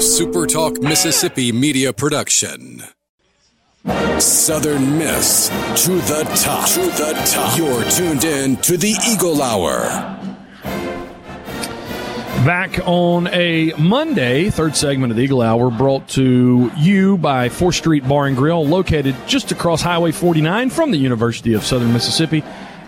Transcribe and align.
SuperTalk 0.00 0.82
Mississippi 0.82 1.52
media 1.52 1.92
production. 1.92 2.82
Southern 4.18 4.96
Miss 4.96 5.50
to 5.84 5.92
the 5.92 6.22
top. 6.42 6.66
To 6.70 6.80
the 6.80 7.22
top. 7.26 7.58
You're 7.58 7.84
tuned 7.84 8.24
in 8.24 8.56
to 8.62 8.78
the 8.78 8.96
Eagle 9.06 9.42
Hour. 9.42 9.82
Back 12.46 12.80
on 12.86 13.26
a 13.26 13.74
Monday, 13.78 14.48
third 14.48 14.74
segment 14.74 15.10
of 15.10 15.18
the 15.18 15.22
Eagle 15.22 15.42
Hour, 15.42 15.70
brought 15.70 16.08
to 16.10 16.72
you 16.78 17.18
by 17.18 17.50
4th 17.50 17.74
Street 17.74 18.08
Bar 18.08 18.28
and 18.28 18.36
Grill, 18.38 18.66
located 18.66 19.14
just 19.26 19.52
across 19.52 19.82
Highway 19.82 20.12
49 20.12 20.70
from 20.70 20.92
the 20.92 20.98
University 20.98 21.52
of 21.52 21.62
Southern 21.62 21.92
Mississippi. 21.92 22.40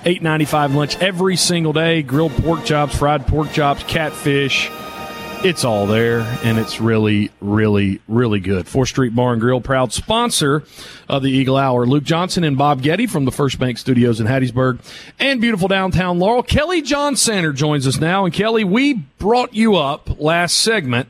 8.95 0.04 0.74
lunch 0.74 0.98
every 0.98 1.36
single 1.36 1.74
day. 1.74 2.02
Grilled 2.02 2.32
pork 2.36 2.64
chops, 2.64 2.96
fried 2.96 3.26
pork 3.26 3.52
chops, 3.52 3.82
catfish 3.82 4.70
it's 5.45 5.64
all 5.64 5.86
there, 5.86 6.20
and 6.45 6.58
it's 6.58 6.80
really, 6.80 7.30
really, 7.40 8.00
really 8.07 8.39
good. 8.39 8.68
Fourth 8.68 8.90
Street 8.90 9.14
Bar 9.14 9.32
and 9.32 9.40
Grill, 9.40 9.61
proud 9.61 9.93
sponsor 9.93 10.62
of 11.08 11.22
the 11.22 11.30
Eagle 11.30 11.57
Hour. 11.57 11.85
Luke 11.85 12.04
Johnson 12.04 12.44
and 12.44 12.57
Bob 12.57 12.80
Getty 12.80 13.08
from 13.08 13.25
the 13.25 13.32
First 13.32 13.58
Bank 13.58 13.79
Studios 13.79 14.21
in 14.21 14.26
Hattiesburg 14.26 14.79
and 15.18 15.40
beautiful 15.40 15.66
downtown 15.66 16.18
Laurel. 16.21 16.44
Kelly 16.44 16.80
John 16.80 17.16
Sander 17.16 17.52
joins 17.52 17.86
us 17.89 17.99
now, 17.99 18.25
and 18.25 18.32
Kelly, 18.32 18.63
we 18.63 18.94
brought 18.94 19.52
you 19.52 19.75
up 19.75 20.21
last 20.21 20.58
segment. 20.58 21.08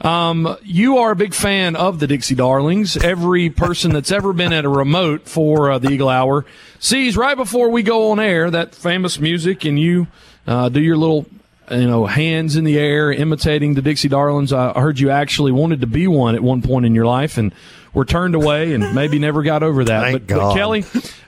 Um, 0.00 0.56
you 0.62 0.98
are 0.98 1.10
a 1.10 1.16
big 1.16 1.34
fan 1.34 1.76
of 1.76 1.98
the 1.98 2.06
Dixie 2.06 2.34
Darlings. 2.34 2.96
Every 2.96 3.50
person 3.50 3.92
that's 3.92 4.10
ever 4.10 4.32
been 4.32 4.52
at 4.52 4.64
a 4.64 4.70
remote 4.70 5.28
for 5.28 5.70
uh, 5.70 5.78
the 5.78 5.90
Eagle 5.90 6.08
Hour 6.08 6.46
sees 6.78 7.16
right 7.16 7.36
before 7.36 7.70
we 7.70 7.82
go 7.82 8.10
on 8.10 8.20
air 8.20 8.50
that 8.50 8.74
famous 8.74 9.18
music, 9.18 9.64
and 9.64 9.78
you 9.78 10.06
uh, 10.46 10.68
do 10.70 10.80
your 10.80 10.96
little 10.96 11.26
you 11.70 11.86
know, 11.86 12.06
hands 12.06 12.56
in 12.56 12.64
the 12.64 12.78
air, 12.78 13.12
imitating 13.12 13.74
the 13.74 13.82
Dixie 13.82 14.08
Darlings. 14.08 14.52
I 14.52 14.78
heard 14.78 14.98
you 14.98 15.10
actually 15.10 15.52
wanted 15.52 15.80
to 15.80 15.86
be 15.86 16.06
one 16.06 16.34
at 16.34 16.42
one 16.42 16.62
point 16.62 16.86
in 16.86 16.94
your 16.94 17.06
life 17.06 17.38
and 17.38 17.52
were 17.92 18.04
turned 18.04 18.34
away 18.34 18.72
and 18.74 18.94
maybe 18.94 19.18
never 19.18 19.42
got 19.42 19.62
over 19.62 19.84
that. 19.84 20.12
But, 20.12 20.26
but, 20.26 20.54
Kelly, 20.54 20.84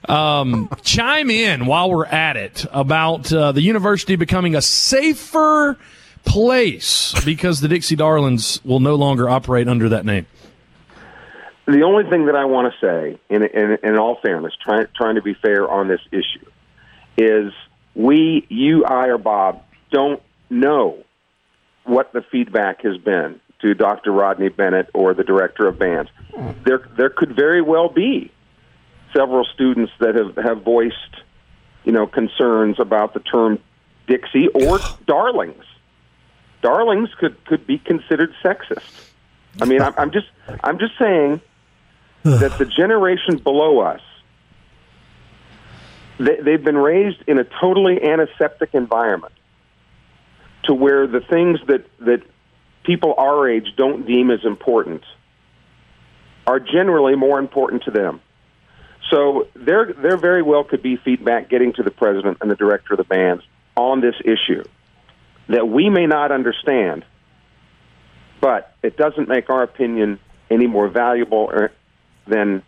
um, 0.08 0.68
chime 0.82 1.30
in 1.30 1.66
while 1.66 1.90
we're 1.90 2.06
at 2.06 2.36
it 2.36 2.66
about 2.70 3.32
uh, 3.32 3.52
the 3.52 3.62
university 3.62 4.16
becoming 4.16 4.54
a 4.54 4.62
safer 4.62 5.76
place 6.24 7.14
because 7.24 7.60
the 7.60 7.68
Dixie 7.68 7.96
Darlings 7.96 8.64
will 8.64 8.80
no 8.80 8.94
longer 8.94 9.28
operate 9.28 9.68
under 9.68 9.88
that 9.88 10.04
name. 10.04 10.26
The 11.66 11.82
only 11.82 12.08
thing 12.08 12.26
that 12.26 12.34
I 12.34 12.46
want 12.46 12.72
to 12.72 12.86
say, 12.86 13.20
in, 13.28 13.42
in, 13.42 13.78
in 13.82 13.98
all 13.98 14.18
fairness, 14.22 14.54
trying 14.62 14.86
trying 14.96 15.16
to 15.16 15.22
be 15.22 15.34
fair 15.34 15.68
on 15.68 15.86
this 15.86 16.00
issue, 16.10 16.46
is 17.18 17.52
we, 17.94 18.46
you, 18.48 18.86
I, 18.86 19.08
or 19.08 19.18
Bob, 19.18 19.62
don't 19.90 20.22
know 20.50 21.04
what 21.84 22.12
the 22.12 22.22
feedback 22.30 22.82
has 22.82 22.96
been 22.98 23.40
to 23.60 23.74
Dr. 23.74 24.12
Rodney 24.12 24.48
Bennett 24.48 24.88
or 24.94 25.14
the 25.14 25.24
director 25.24 25.66
of 25.66 25.78
bands. 25.78 26.10
There, 26.64 26.88
there 26.96 27.10
could 27.10 27.34
very 27.34 27.62
well 27.62 27.88
be 27.88 28.30
several 29.14 29.44
students 29.44 29.92
that 30.00 30.14
have, 30.14 30.36
have 30.36 30.62
voiced, 30.62 30.94
you 31.84 31.92
know, 31.92 32.06
concerns 32.06 32.78
about 32.78 33.14
the 33.14 33.20
term 33.20 33.58
Dixie 34.06 34.48
or 34.48 34.78
darlings. 35.06 35.64
Darlings 36.62 37.08
could, 37.18 37.42
could 37.44 37.66
be 37.66 37.78
considered 37.78 38.32
sexist. 38.42 39.10
I 39.60 39.64
mean, 39.64 39.80
I'm, 39.80 39.94
I'm 39.96 40.10
just, 40.10 40.26
I'm 40.62 40.78
just 40.78 40.92
saying 40.98 41.40
that 42.22 42.58
the 42.58 42.66
generation 42.66 43.38
below 43.38 43.80
us, 43.80 44.00
they, 46.18 46.36
they've 46.36 46.62
been 46.62 46.78
raised 46.78 47.22
in 47.26 47.38
a 47.38 47.44
totally 47.44 48.02
antiseptic 48.02 48.74
environment 48.74 49.32
to 50.68 50.74
where 50.74 51.06
the 51.06 51.20
things 51.20 51.58
that, 51.66 51.84
that 52.00 52.22
people 52.84 53.14
our 53.18 53.48
age 53.48 53.74
don't 53.76 54.06
deem 54.06 54.30
as 54.30 54.44
important 54.44 55.02
are 56.46 56.60
generally 56.60 57.16
more 57.16 57.38
important 57.38 57.82
to 57.84 57.90
them. 57.90 58.20
So 59.10 59.48
there, 59.54 59.92
there 59.94 60.18
very 60.18 60.42
well 60.42 60.64
could 60.64 60.82
be 60.82 60.96
feedback 60.96 61.48
getting 61.48 61.72
to 61.74 61.82
the 61.82 61.90
president 61.90 62.38
and 62.42 62.50
the 62.50 62.54
director 62.54 62.94
of 62.94 62.98
the 62.98 63.04
bands 63.04 63.42
on 63.76 64.02
this 64.02 64.14
issue 64.24 64.62
that 65.48 65.66
we 65.66 65.88
may 65.88 66.06
not 66.06 66.30
understand, 66.30 67.06
but 68.40 68.74
it 68.82 68.98
doesn't 68.98 69.26
make 69.26 69.48
our 69.48 69.62
opinion 69.62 70.20
any 70.50 70.66
more 70.66 70.88
valuable 70.88 71.50
er, 71.50 71.72
than 72.26 72.62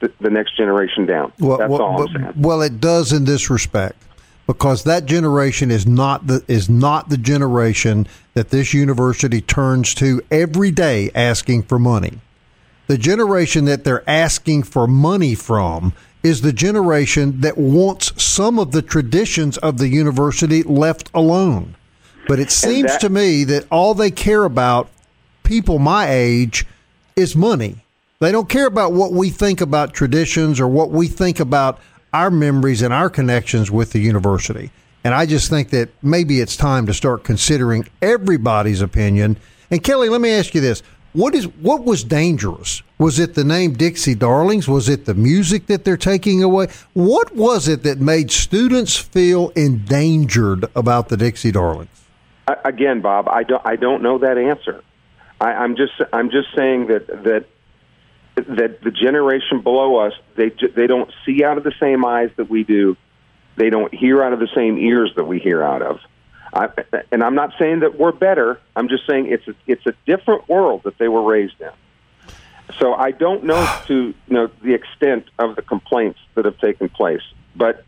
the, 0.00 0.12
the 0.20 0.28
next 0.28 0.54
generation 0.54 1.06
down. 1.06 1.32
Well, 1.38 1.56
That's 1.56 1.70
well, 1.70 1.82
all 1.82 2.02
I'm 2.02 2.14
saying. 2.14 2.32
Well, 2.36 2.60
it 2.60 2.78
does 2.78 3.14
in 3.14 3.24
this 3.24 3.48
respect 3.48 4.02
because 4.48 4.84
that 4.84 5.04
generation 5.04 5.70
is 5.70 5.86
not 5.86 6.26
the 6.26 6.42
is 6.48 6.70
not 6.70 7.10
the 7.10 7.18
generation 7.18 8.08
that 8.32 8.48
this 8.48 8.72
university 8.72 9.42
turns 9.42 9.94
to 9.94 10.22
every 10.30 10.70
day 10.70 11.10
asking 11.14 11.62
for 11.62 11.78
money. 11.78 12.18
The 12.86 12.96
generation 12.96 13.66
that 13.66 13.84
they're 13.84 14.08
asking 14.08 14.62
for 14.62 14.86
money 14.86 15.34
from 15.34 15.92
is 16.22 16.40
the 16.40 16.52
generation 16.52 17.42
that 17.42 17.58
wants 17.58 18.20
some 18.20 18.58
of 18.58 18.72
the 18.72 18.80
traditions 18.80 19.58
of 19.58 19.76
the 19.76 19.88
university 19.88 20.62
left 20.62 21.10
alone. 21.12 21.76
But 22.26 22.40
it 22.40 22.50
seems 22.50 22.92
that, 22.92 23.02
to 23.02 23.10
me 23.10 23.44
that 23.44 23.66
all 23.70 23.92
they 23.92 24.10
care 24.10 24.44
about, 24.44 24.88
people 25.44 25.78
my 25.78 26.08
age, 26.08 26.66
is 27.16 27.36
money. 27.36 27.84
They 28.18 28.32
don't 28.32 28.48
care 28.48 28.66
about 28.66 28.94
what 28.94 29.12
we 29.12 29.28
think 29.28 29.60
about 29.60 29.92
traditions 29.92 30.58
or 30.58 30.68
what 30.68 30.90
we 30.90 31.06
think 31.06 31.38
about 31.38 31.80
our 32.12 32.30
memories 32.30 32.82
and 32.82 32.92
our 32.92 33.10
connections 33.10 33.70
with 33.70 33.92
the 33.92 34.00
university. 34.00 34.70
And 35.04 35.14
I 35.14 35.26
just 35.26 35.48
think 35.48 35.70
that 35.70 35.90
maybe 36.02 36.40
it's 36.40 36.56
time 36.56 36.86
to 36.86 36.94
start 36.94 37.24
considering 37.24 37.88
everybody's 38.02 38.82
opinion. 38.82 39.38
And 39.70 39.82
Kelly, 39.82 40.08
let 40.08 40.20
me 40.20 40.30
ask 40.30 40.54
you 40.54 40.60
this. 40.60 40.82
What 41.14 41.34
is 41.34 41.46
what 41.48 41.84
was 41.84 42.04
dangerous? 42.04 42.82
Was 42.98 43.18
it 43.18 43.34
the 43.34 43.44
name 43.44 43.72
Dixie 43.72 44.14
Darlings? 44.14 44.68
Was 44.68 44.88
it 44.88 45.06
the 45.06 45.14
music 45.14 45.66
that 45.66 45.84
they're 45.84 45.96
taking 45.96 46.42
away? 46.42 46.68
What 46.92 47.34
was 47.34 47.66
it 47.66 47.82
that 47.84 47.98
made 47.98 48.30
students 48.30 48.96
feel 48.96 49.48
endangered 49.50 50.66
about 50.76 51.08
the 51.08 51.16
Dixie 51.16 51.52
Darlings? 51.52 51.88
Again, 52.64 53.00
Bob, 53.00 53.28
I 53.28 53.42
don't 53.42 53.62
I 53.64 53.76
don't 53.76 54.02
know 54.02 54.18
that 54.18 54.36
answer. 54.36 54.82
I, 55.40 55.52
I'm 55.52 55.76
just 55.76 55.94
I'm 56.12 56.30
just 56.30 56.48
saying 56.54 56.88
that 56.88 57.06
that 57.24 57.46
that 58.46 58.80
the 58.82 58.90
generation 58.90 59.60
below 59.62 59.96
us 59.96 60.12
they 60.36 60.50
they 60.74 60.86
don't 60.86 61.10
see 61.24 61.44
out 61.44 61.58
of 61.58 61.64
the 61.64 61.74
same 61.80 62.04
eyes 62.04 62.30
that 62.36 62.48
we 62.48 62.64
do. 62.64 62.96
They 63.56 63.70
don't 63.70 63.92
hear 63.92 64.22
out 64.22 64.32
of 64.32 64.38
the 64.38 64.48
same 64.54 64.78
ears 64.78 65.12
that 65.16 65.24
we 65.24 65.38
hear 65.38 65.62
out 65.62 65.82
of. 65.82 66.00
I, 66.52 66.68
and 67.12 67.22
I'm 67.22 67.34
not 67.34 67.52
saying 67.58 67.80
that 67.80 67.98
we're 67.98 68.12
better. 68.12 68.60
I'm 68.74 68.88
just 68.88 69.06
saying 69.06 69.26
it's 69.26 69.46
a, 69.48 69.54
it's 69.66 69.86
a 69.86 69.94
different 70.06 70.48
world 70.48 70.82
that 70.84 70.96
they 70.98 71.08
were 71.08 71.22
raised 71.22 71.60
in. 71.60 71.70
So 72.78 72.94
I 72.94 73.10
don't 73.10 73.44
know 73.44 73.80
to 73.86 73.94
you 73.94 74.14
know 74.34 74.50
the 74.62 74.74
extent 74.74 75.26
of 75.38 75.56
the 75.56 75.62
complaints 75.62 76.20
that 76.34 76.44
have 76.44 76.58
taken 76.58 76.88
place, 76.88 77.22
but 77.56 77.84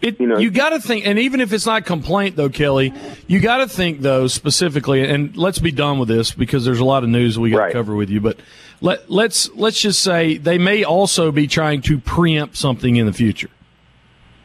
it, 0.00 0.20
you 0.20 0.28
know, 0.28 0.38
you 0.38 0.50
got 0.52 0.70
to 0.70 0.80
think, 0.80 1.06
and 1.06 1.18
even 1.18 1.40
if 1.40 1.52
it's 1.52 1.66
not 1.66 1.84
complaint 1.84 2.36
though, 2.36 2.48
Kelly, 2.48 2.94
you 3.26 3.40
got 3.40 3.58
to 3.58 3.68
think 3.68 4.00
though 4.00 4.28
specifically. 4.28 5.02
And 5.02 5.36
let's 5.36 5.58
be 5.58 5.72
done 5.72 5.98
with 5.98 6.08
this 6.08 6.30
because 6.30 6.64
there's 6.64 6.78
a 6.78 6.84
lot 6.84 7.02
of 7.02 7.10
news 7.10 7.36
we 7.36 7.50
got 7.50 7.58
right. 7.58 7.66
to 7.68 7.72
cover 7.72 7.96
with 7.96 8.08
you. 8.08 8.20
But 8.20 8.38
let, 8.80 9.10
let's 9.10 9.50
let's 9.54 9.80
just 9.80 10.02
say 10.02 10.36
they 10.36 10.58
may 10.58 10.84
also 10.84 11.32
be 11.32 11.46
trying 11.46 11.82
to 11.82 11.98
preempt 11.98 12.56
something 12.56 12.96
in 12.96 13.06
the 13.06 13.12
future. 13.12 13.50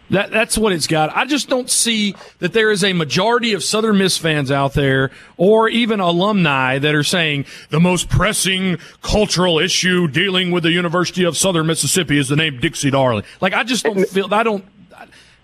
That 0.09 0.31
that's 0.31 0.57
what 0.57 0.73
it's 0.73 0.87
got. 0.87 1.15
I 1.15 1.25
just 1.25 1.49
don't 1.49 1.69
see 1.69 2.15
that 2.39 2.53
there 2.53 2.71
is 2.71 2.83
a 2.83 2.93
majority 2.93 3.53
of 3.53 3.63
Southern 3.63 3.97
Miss 3.97 4.17
fans 4.17 4.51
out 4.51 4.73
there, 4.73 5.11
or 5.37 5.69
even 5.69 5.99
alumni 5.99 6.77
that 6.77 6.93
are 6.93 7.03
saying 7.03 7.45
the 7.69 7.79
most 7.79 8.09
pressing 8.09 8.77
cultural 9.01 9.59
issue 9.59 10.07
dealing 10.07 10.51
with 10.51 10.63
the 10.63 10.71
University 10.71 11.23
of 11.23 11.37
Southern 11.37 11.67
Mississippi 11.67 12.17
is 12.17 12.27
the 12.27 12.35
name 12.35 12.59
Dixie 12.59 12.91
Darling. 12.91 13.23
Like 13.39 13.53
I 13.53 13.63
just 13.63 13.83
don't 13.83 14.07
feel. 14.07 14.33
I 14.33 14.43
don't. 14.43 14.65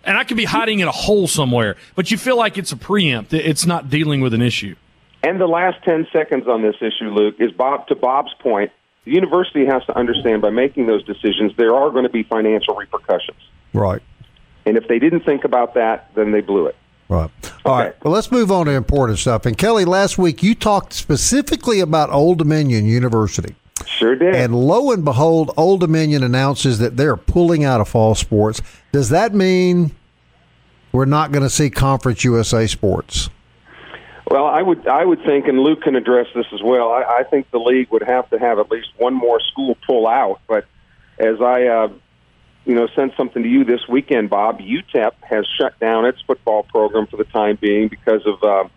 And 0.03 0.17
I 0.17 0.23
could 0.23 0.37
be 0.37 0.45
hiding 0.45 0.79
in 0.79 0.87
a 0.87 0.93
hole 0.93 1.27
somewhere, 1.27 1.75
but 1.95 2.09
you 2.09 2.17
feel 2.17 2.37
like 2.37 2.57
it's 2.57 2.71
a 2.71 2.77
preempt. 2.77 3.33
It's 3.33 3.65
not 3.65 3.89
dealing 3.89 4.21
with 4.21 4.33
an 4.33 4.41
issue. 4.41 4.75
And 5.23 5.39
the 5.39 5.47
last 5.47 5.83
10 5.83 6.07
seconds 6.13 6.47
on 6.47 6.61
this 6.61 6.75
issue, 6.77 7.09
Luke, 7.09 7.35
is 7.39 7.51
Bob 7.51 7.87
to 7.87 7.95
Bob's 7.95 8.33
point 8.39 8.71
the 9.05 9.11
university 9.11 9.65
has 9.65 9.83
to 9.85 9.97
understand 9.97 10.41
by 10.41 10.49
making 10.49 10.87
those 10.87 11.03
decisions, 11.03 11.53
there 11.57 11.75
are 11.75 11.89
going 11.89 12.03
to 12.03 12.09
be 12.09 12.23
financial 12.23 12.75
repercussions. 12.75 13.39
Right. 13.73 14.01
And 14.65 14.77
if 14.77 14.87
they 14.87 14.99
didn't 14.99 15.21
think 15.21 15.43
about 15.43 15.73
that, 15.75 16.13
then 16.15 16.31
they 16.31 16.41
blew 16.41 16.67
it. 16.67 16.75
Right. 17.07 17.29
All 17.65 17.75
okay. 17.75 17.85
right. 17.85 18.03
Well, 18.03 18.13
let's 18.13 18.31
move 18.31 18.51
on 18.51 18.67
to 18.67 18.71
important 18.71 19.17
stuff. 19.17 19.45
And 19.45 19.57
Kelly, 19.57 19.83
last 19.83 20.17
week 20.17 20.43
you 20.43 20.53
talked 20.53 20.93
specifically 20.93 21.79
about 21.79 22.11
Old 22.11 22.37
Dominion 22.37 22.85
University. 22.85 23.55
Sure 23.85 24.15
did. 24.15 24.35
And 24.35 24.53
lo 24.53 24.91
and 24.91 25.03
behold, 25.03 25.51
Old 25.57 25.79
Dominion 25.79 26.23
announces 26.23 26.77
that 26.79 26.97
they're 26.97 27.17
pulling 27.17 27.63
out 27.63 27.81
of 27.81 27.89
fall 27.89 28.13
sports. 28.13 28.61
Does 28.91 29.09
that 29.09 29.33
mean 29.33 29.91
we're 30.91 31.05
not 31.05 31.31
going 31.31 31.43
to 31.43 31.49
see 31.49 31.69
Conference 31.69 32.23
USA 32.23 32.67
sports? 32.67 33.29
Well, 34.29 34.45
I 34.45 34.61
would 34.61 34.87
I 34.87 35.03
would 35.03 35.23
think, 35.23 35.47
and 35.47 35.59
Luke 35.59 35.81
can 35.81 35.95
address 35.95 36.27
this 36.35 36.45
as 36.53 36.61
well. 36.61 36.91
I, 36.91 37.19
I 37.19 37.23
think 37.23 37.49
the 37.51 37.59
league 37.59 37.89
would 37.91 38.03
have 38.03 38.29
to 38.29 38.37
have 38.37 38.59
at 38.59 38.69
least 38.69 38.89
one 38.97 39.13
more 39.15 39.39
school 39.39 39.75
pull 39.87 40.05
out. 40.07 40.39
But 40.47 40.65
as 41.17 41.41
I, 41.41 41.65
uh, 41.65 41.87
you 42.65 42.75
know, 42.75 42.87
sent 42.95 43.15
something 43.17 43.41
to 43.41 43.49
you 43.49 43.63
this 43.63 43.87
weekend, 43.87 44.29
Bob, 44.29 44.59
UTEP 44.59 45.13
has 45.23 45.47
shut 45.57 45.79
down 45.79 46.05
its 46.05 46.21
football 46.21 46.61
program 46.63 47.07
for 47.07 47.17
the 47.17 47.23
time 47.23 47.57
being 47.59 47.87
because 47.87 48.21
of 48.27 48.43
uh, 48.43 48.69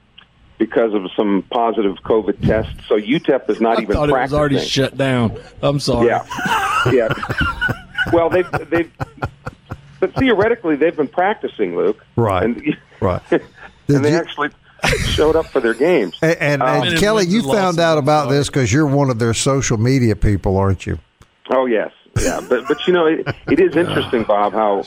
because 0.57 0.95
of 0.95 1.11
some 1.15 1.45
positive 1.51 1.97
COVID 2.05 2.41
tests. 2.47 2.87
So 2.89 2.97
UTEP 2.99 3.51
is 3.51 3.61
not 3.61 3.79
I 3.79 3.83
even 3.83 3.95
thought 3.95 4.09
it 4.09 4.13
was 4.13 4.33
already 4.33 4.59
shut 4.59 4.97
down. 4.97 5.39
I'm 5.61 5.81
sorry. 5.81 6.07
Yeah, 6.07 6.25
yeah. 6.93 7.09
well, 8.13 8.31
they've 8.31 8.51
they've, 8.71 8.91
but 10.01 10.15
theoretically 10.15 10.77
they've 10.77 10.97
been 10.97 11.09
practicing, 11.09 11.77
Luke. 11.77 12.03
Right. 12.17 12.45
And, 12.45 12.77
Right. 13.01 13.21
and 13.33 14.05
they 14.05 14.13
you- 14.13 14.17
actually 14.17 14.49
showed 15.07 15.37
up 15.37 15.47
for 15.47 15.61
their 15.61 15.75
games. 15.75 16.17
And, 16.23 16.37
and, 16.41 16.63
and 16.63 16.89
Um, 16.89 16.97
Kelly, 16.99 17.27
you 17.27 17.43
found 17.53 17.79
out 17.79 17.99
about 17.99 18.29
this 18.29 18.49
because 18.49 18.73
you're 18.73 18.87
one 18.87 19.11
of 19.11 19.19
their 19.19 19.35
social 19.35 19.77
media 19.79 20.17
people, 20.17 20.57
aren't 20.57 20.87
you? 20.87 20.99
Oh 21.51 21.67
yes, 21.67 21.93
yeah. 22.21 22.41
But 22.49 22.67
but 22.69 22.79
you 22.87 22.93
know 22.93 23.07
it, 23.07 23.27
it 23.51 23.61
is 23.61 23.77
interesting, 23.85 24.25
Bob, 24.25 24.53
how 24.53 24.85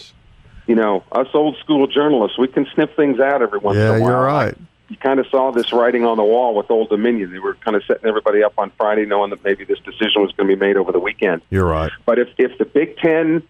you 0.68 0.76
know 0.76 1.04
us 1.12 1.28
old 1.34 1.58
school 1.58 1.86
journalists 1.88 2.38
we 2.40 2.48
can 2.48 2.66
sniff 2.74 2.90
things 2.96 3.20
out 3.20 3.42
every 3.42 3.60
once 3.60 3.78
Yeah, 3.78 3.96
in 3.96 3.98
a 3.98 4.02
while. 4.02 4.12
you're 4.12 4.24
right. 4.24 4.56
You 4.88 4.98
kind 4.98 5.20
of 5.20 5.26
saw 5.32 5.52
this 5.52 5.74
writing 5.74 6.06
on 6.06 6.16
the 6.18 6.24
wall 6.24 6.54
with 6.54 6.70
Old 6.70 6.90
Dominion. 6.90 7.32
They 7.32 7.40
were 7.40 7.56
kind 7.56 7.76
of 7.76 7.84
setting 7.88 8.06
everybody 8.08 8.44
up 8.44 8.54
on 8.60 8.72
Friday, 8.78 9.06
knowing 9.08 9.32
that 9.32 9.44
maybe 9.44 9.66
this 9.66 9.80
decision 9.80 10.22
was 10.22 10.32
going 10.34 10.48
to 10.48 10.56
be 10.56 10.60
made 10.60 10.78
over 10.78 10.92
the 10.92 11.00
weekend. 11.00 11.42
You're 11.50 11.66
right. 11.66 11.92
But 12.06 12.20
if 12.20 12.30
if 12.38 12.58
the 12.60 12.66
Big 12.66 12.96
Ten 12.98 13.42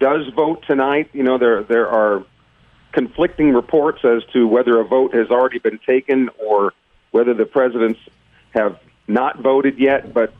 does 0.00 0.28
vote 0.36 0.64
tonight, 0.66 1.08
you 1.14 1.22
know 1.22 1.38
there 1.38 1.62
there 1.62 1.88
are 1.88 2.24
conflicting 2.92 3.52
reports 3.52 4.04
as 4.04 4.22
to 4.32 4.46
whether 4.46 4.80
a 4.80 4.84
vote 4.84 5.14
has 5.14 5.30
already 5.30 5.58
been 5.58 5.78
taken 5.86 6.28
or 6.38 6.72
whether 7.10 7.34
the 7.34 7.46
presidents 7.46 8.00
have 8.50 8.78
not 9.08 9.40
voted 9.40 9.78
yet. 9.78 10.12
But 10.12 10.32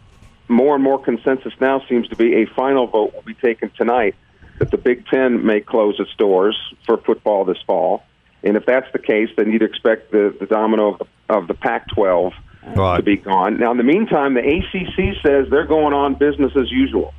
more 0.49 0.75
and 0.75 0.85
more 0.85 1.03
consensus 1.03 1.53
now 1.61 1.83
seems 1.89 2.09
to 2.09 2.17
be 2.17 2.43
a 2.43 2.47
final 2.47 2.87
vote 2.87 3.15
will 3.15 3.23
be 3.23 3.35
taken 3.35 3.71
tonight 3.77 4.15
that 4.59 4.71
the 4.71 4.79
Big 4.79 5.07
Ten 5.07 5.45
may 5.45 5.61
close 5.61 5.99
its 5.99 6.15
doors 6.17 6.57
for 6.87 6.99
football 6.99 7.45
this 7.45 7.61
fall. 7.67 8.05
And 8.45 8.57
if 8.57 8.67
that's 8.67 8.91
the 8.93 8.99
case, 8.99 9.31
then 9.37 9.51
you'd 9.51 9.63
expect 9.63 10.11
the, 10.13 10.35
the 10.39 10.47
domino 10.47 10.93
of 10.93 10.99
the, 10.99 11.35
of 11.35 11.49
the 11.49 11.55
Pac-12 11.55 12.33
Right. 12.65 12.99
to 12.99 13.03
be 13.03 13.17
gone. 13.17 13.59
Now, 13.59 13.73
in 13.73 13.77
the 13.77 13.83
meantime, 13.83 14.35
the 14.35 14.41
ACC 14.41 15.17
says 15.27 15.49
they're 15.51 15.67
going 15.67 15.93
on 15.93 16.15
business 16.15 16.53
as 16.55 16.71
usual. 16.71 17.13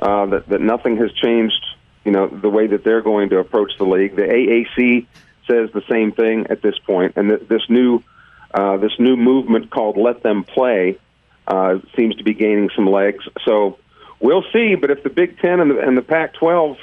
Uh, 0.00 0.26
that 0.26 0.48
that 0.48 0.60
nothing 0.60 0.96
has 0.96 1.12
changed. 1.12 1.64
You 2.04 2.12
know 2.12 2.26
the 2.26 2.50
way 2.50 2.66
that 2.66 2.84
they're 2.84 3.02
going 3.02 3.30
to 3.30 3.38
approach 3.38 3.72
the 3.78 3.84
league. 3.84 4.16
The 4.16 4.22
AAC 4.22 5.06
says 5.48 5.70
the 5.72 5.82
same 5.88 6.12
thing 6.12 6.46
at 6.50 6.62
this 6.62 6.78
point, 6.78 7.14
and 7.16 7.28
th- 7.30 7.48
this 7.48 7.62
new 7.68 8.02
uh, 8.52 8.76
this 8.76 8.92
new 8.98 9.16
movement 9.16 9.70
called 9.70 9.96
"Let 9.96 10.22
Them 10.22 10.44
Play" 10.44 10.98
uh, 11.46 11.78
seems 11.96 12.16
to 12.16 12.24
be 12.24 12.34
gaining 12.34 12.70
some 12.74 12.86
legs. 12.86 13.24
So 13.44 13.78
we'll 14.20 14.44
see. 14.52 14.74
But 14.74 14.90
if 14.90 15.02
the 15.02 15.10
Big 15.10 15.38
Ten 15.40 15.60
and 15.60 15.70
the, 15.70 15.78
and 15.80 15.96
the 15.96 16.02
Pac-12 16.02 16.76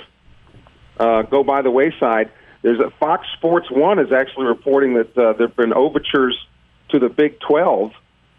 uh, 0.98 1.22
go 1.24 1.44
by 1.44 1.62
the 1.62 1.72
wayside, 1.72 2.32
there's 2.62 2.80
a 2.80 2.92
Fox 3.00 3.28
Sports 3.38 3.72
One 3.72 4.00
is 4.00 4.12
actually 4.12 4.46
reporting 4.48 4.96
that 4.96 5.18
uh, 5.18 5.34
there 5.34 5.48
have 5.48 5.56
been 5.56 5.74
overtures 5.74 6.38
to 6.90 7.00
the 7.00 7.10
Big 7.10 7.40
12 7.40 7.94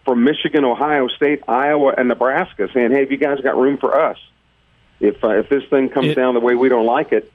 from 0.04 0.24
Michigan, 0.24 0.64
Ohio 0.64 1.08
State, 1.08 1.42
Iowa, 1.48 1.94
and 1.96 2.08
Nebraska, 2.08 2.68
saying, 2.74 2.90
"Hey, 2.90 3.00
have 3.00 3.10
you 3.10 3.18
guys 3.18 3.40
got 3.40 3.56
room 3.56 3.78
for 3.78 3.98
us? 3.98 4.18
If 5.02 5.22
uh, 5.22 5.30
if 5.40 5.48
this 5.48 5.64
thing 5.68 5.88
comes 5.90 6.08
It- 6.08 6.14
down 6.14 6.34
the 6.34 6.40
way 6.40 6.54
we 6.54 6.68
don't 6.70 6.86
like 6.86 7.12
it, 7.12 7.30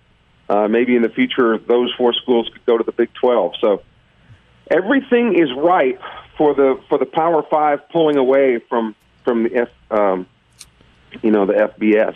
uh, 0.50 0.68
maybe 0.70 0.96
in 0.96 1.02
the 1.02 1.10
future 1.10 1.58
those 1.58 1.94
four 1.98 2.14
schools 2.14 2.50
could 2.52 2.66
go 2.66 2.78
to 2.78 2.84
the 2.84 2.94
Big 2.94 3.14
12." 3.14 3.56
So 3.60 3.82
everything 4.72 5.38
is 5.38 5.50
right 5.56 6.00
for 6.38 6.54
the 6.56 6.80
for 6.88 6.98
the 6.98 7.06
Power 7.06 7.44
Five 7.44 7.88
pulling 7.90 8.16
away 8.18 8.60
from 8.70 8.96
from 9.26 9.44
the 9.44 9.56
F, 9.58 9.70
um, 9.92 10.26
you 11.22 11.32
know, 11.32 11.46
the 11.46 11.54
FBS. 11.54 12.16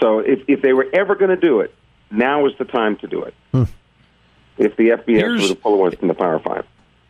So 0.00 0.18
if 0.18 0.40
if 0.48 0.62
they 0.62 0.72
were 0.72 0.88
ever 0.92 1.14
going 1.14 1.30
to 1.30 1.36
do 1.36 1.60
it, 1.60 1.72
now 2.10 2.46
is 2.46 2.52
the 2.58 2.64
time 2.64 2.96
to 2.96 3.06
do 3.06 3.22
it. 3.22 3.34
If 4.58 4.74
the 4.76 4.88
FBS 4.90 5.06
Here's- 5.20 5.42
were 5.42 5.48
to 5.54 5.54
pull 5.54 5.74
away 5.74 5.90
from 5.90 6.08
the 6.08 6.14
Power 6.14 6.38
Five. 6.40 6.64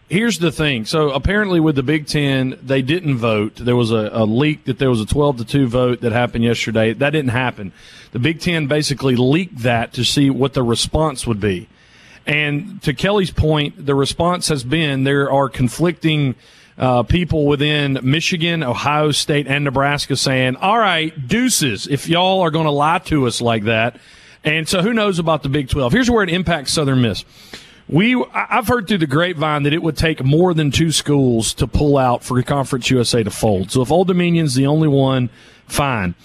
Here's 0.08 0.38
the 0.38 0.53
thing. 0.53 0.85
So 0.85 1.11
apparently, 1.11 1.58
with 1.58 1.75
the 1.75 1.82
Big 1.82 2.06
Ten, 2.06 2.56
they 2.62 2.81
didn't 2.81 3.17
vote. 3.17 3.56
There 3.56 3.75
was 3.75 3.91
a, 3.91 4.08
a 4.12 4.25
leak 4.25 4.64
that 4.67 4.79
there 4.79 4.88
was 4.88 5.00
a 5.00 5.06
12 5.06 5.38
to 5.38 5.44
2 5.44 5.67
vote 5.67 6.00
that 6.03 6.12
happened 6.12 6.44
yesterday. 6.44 6.93
That 6.93 7.11
didn't 7.11 7.31
happen. 7.31 7.73
The 8.12 8.20
Big 8.20 8.41
Ten 8.41 8.69
basically 8.69 9.17
leaked 9.17 9.58
that 9.58 9.93
to 9.94 10.05
see 10.05 10.31
what 10.31 10.55
the 10.55 10.62
response 10.62 11.26
would 11.26 11.41
be. 11.41 11.69
And 12.25 12.81
to 12.82 12.94
Kelly's 12.94 13.32
point, 13.32 13.85
the 13.85 13.97
response 13.97 14.47
has 14.49 14.62
been 14.62 15.03
there 15.03 15.31
are 15.31 15.49
conflicting 15.49 16.37
uh, 16.79 17.02
people 17.02 17.47
within 17.47 17.99
Michigan, 18.02 18.62
Ohio 18.62 19.11
State, 19.11 19.49
and 19.49 19.64
Nebraska 19.64 20.17
saying, 20.17 20.56
all 20.56 20.79
right, 20.79 21.26
deuces, 21.26 21.88
if 21.88 22.09
y'all 22.09 22.43
are 22.43 22.50
going 22.50 22.67
to 22.67 22.70
lie 22.70 22.99
to 22.99 23.26
us 23.26 23.41
like 23.41 23.64
that. 23.64 23.99
And 24.44 24.69
so 24.69 24.82
who 24.82 24.93
knows 24.93 25.19
about 25.19 25.43
the 25.43 25.49
Big 25.49 25.69
12? 25.69 25.93
Here's 25.93 26.11
where 26.11 26.23
it 26.23 26.31
impacts 26.31 26.73
Southern 26.73 27.02
Miss. 27.02 27.25
We, 27.88 28.23
I've 28.35 28.67
heard 28.67 28.88
through 28.88 28.99
the 28.99 29.06
grapevine 29.06 29.62
that 29.62 29.73
it 29.73 29.83
would 29.83 29.97
take 29.97 30.25
more 30.25 30.55
than 30.55 30.73
two 30.73 30.91
schools 30.91 31.55
to 31.55 31.69
pull 31.69 31.97
out 31.97 32.25
for 32.25 32.43
Conference 32.43 32.91
USA 32.91 33.23
to 33.23 33.31
fold. 33.31 33.71
So 33.71 33.81
if 33.81 33.93
Old 33.93 34.09
Dominion's 34.09 34.55
the 34.55 34.67
only 34.67 34.88
one, 34.88 35.31
fine. 35.69 36.17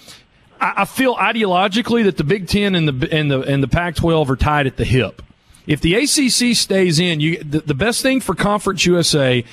I, 0.60 0.74
I 0.78 0.84
feel 0.84 1.14
ideologically 1.14 2.02
that 2.04 2.16
the 2.16 2.24
Big 2.24 2.48
Ten 2.48 2.74
and 2.74 2.88
the 2.88 3.12
and 3.12 3.30
the 3.30 3.40
and 3.42 3.62
the 3.62 3.68
Pac-12 3.68 4.28
are 4.28 4.36
tied 4.36 4.66
at 4.66 4.76
the 4.76 4.84
hip. 4.84 5.22
If 5.66 5.80
the 5.80 5.94
ACC 5.94 6.56
stays 6.56 6.98
in, 6.98 7.20
you 7.20 7.42
the, 7.44 7.60
the 7.60 7.74
best 7.74 8.02
thing 8.02 8.20
for 8.20 8.34
Conference 8.34 8.84
USA. 8.84 9.44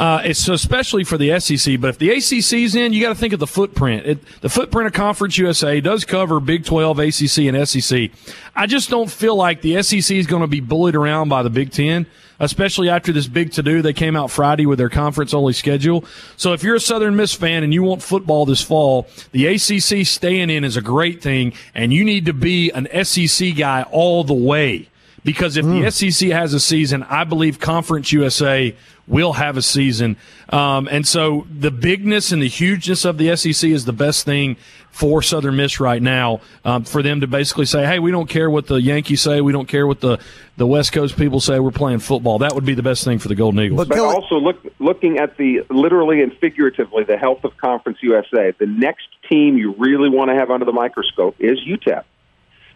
Uh, 0.00 0.22
it's 0.24 0.48
especially 0.48 1.04
for 1.04 1.18
the 1.18 1.38
SEC, 1.38 1.78
but 1.78 1.90
if 1.90 1.98
the 1.98 2.08
ACC's 2.08 2.74
in, 2.74 2.94
you 2.94 3.02
got 3.02 3.10
to 3.10 3.14
think 3.14 3.34
of 3.34 3.38
the 3.38 3.46
footprint. 3.46 4.06
It, 4.06 4.40
the 4.40 4.48
footprint 4.48 4.86
of 4.86 4.94
Conference 4.94 5.36
USA 5.36 5.78
does 5.82 6.06
cover 6.06 6.40
Big 6.40 6.64
12, 6.64 6.98
ACC, 6.98 7.38
and 7.40 7.68
SEC. 7.68 8.10
I 8.56 8.66
just 8.66 8.88
don't 8.88 9.10
feel 9.10 9.36
like 9.36 9.60
the 9.60 9.82
SEC 9.82 10.16
is 10.16 10.26
going 10.26 10.40
to 10.40 10.46
be 10.46 10.60
bullied 10.60 10.94
around 10.94 11.28
by 11.28 11.42
the 11.42 11.50
Big 11.50 11.70
Ten, 11.70 12.06
especially 12.38 12.88
after 12.88 13.12
this 13.12 13.26
big 13.26 13.52
to 13.52 13.62
do. 13.62 13.82
They 13.82 13.92
came 13.92 14.16
out 14.16 14.30
Friday 14.30 14.64
with 14.64 14.78
their 14.78 14.88
conference 14.88 15.34
only 15.34 15.52
schedule. 15.52 16.06
So 16.38 16.54
if 16.54 16.62
you're 16.62 16.76
a 16.76 16.80
Southern 16.80 17.14
Miss 17.14 17.34
fan 17.34 17.62
and 17.62 17.74
you 17.74 17.82
want 17.82 18.02
football 18.02 18.46
this 18.46 18.62
fall, 18.62 19.06
the 19.32 19.48
ACC 19.48 20.06
staying 20.06 20.48
in 20.48 20.64
is 20.64 20.78
a 20.78 20.82
great 20.82 21.20
thing, 21.20 21.52
and 21.74 21.92
you 21.92 22.06
need 22.06 22.24
to 22.24 22.32
be 22.32 22.70
an 22.70 22.88
SEC 23.04 23.54
guy 23.54 23.82
all 23.90 24.24
the 24.24 24.32
way. 24.32 24.88
Because 25.24 25.56
if 25.56 25.66
the 25.66 25.90
SEC 25.90 26.30
has 26.30 26.54
a 26.54 26.60
season, 26.60 27.02
I 27.02 27.24
believe 27.24 27.58
Conference 27.58 28.12
USA 28.12 28.74
will 29.06 29.34
have 29.34 29.56
a 29.56 29.62
season. 29.62 30.16
Um, 30.48 30.88
and 30.90 31.06
so 31.06 31.46
the 31.50 31.70
bigness 31.70 32.32
and 32.32 32.40
the 32.40 32.48
hugeness 32.48 33.04
of 33.04 33.18
the 33.18 33.36
SEC 33.36 33.70
is 33.70 33.84
the 33.84 33.92
best 33.92 34.24
thing 34.24 34.56
for 34.90 35.22
Southern 35.22 35.56
Miss 35.56 35.80
right 35.80 36.00
now. 36.00 36.40
Um, 36.64 36.84
for 36.84 37.02
them 37.02 37.20
to 37.20 37.26
basically 37.26 37.66
say, 37.66 37.86
"Hey, 37.86 37.98
we 37.98 38.10
don't 38.10 38.28
care 38.28 38.48
what 38.50 38.66
the 38.66 38.80
Yankees 38.80 39.20
say. 39.20 39.40
We 39.40 39.52
don't 39.52 39.68
care 39.68 39.86
what 39.86 40.00
the 40.00 40.18
the 40.56 40.66
West 40.66 40.92
Coast 40.92 41.16
people 41.16 41.40
say. 41.40 41.58
We're 41.58 41.70
playing 41.70 42.00
football." 42.00 42.38
That 42.38 42.54
would 42.54 42.64
be 42.64 42.74
the 42.74 42.82
best 42.82 43.04
thing 43.04 43.18
for 43.18 43.28
the 43.28 43.34
Golden 43.34 43.60
Eagles. 43.60 43.78
But 43.78 43.88
But 43.88 43.98
also 43.98 44.36
look, 44.36 44.58
looking 44.78 45.18
at 45.18 45.36
the 45.36 45.64
literally 45.70 46.22
and 46.22 46.32
figuratively 46.38 47.04
the 47.04 47.16
health 47.16 47.44
of 47.44 47.56
Conference 47.56 47.98
USA. 48.02 48.52
The 48.58 48.66
next 48.66 49.08
team 49.28 49.56
you 49.56 49.74
really 49.78 50.08
want 50.08 50.30
to 50.30 50.34
have 50.34 50.50
under 50.50 50.64
the 50.64 50.72
microscope 50.72 51.36
is 51.38 51.58
UTEP, 51.60 52.04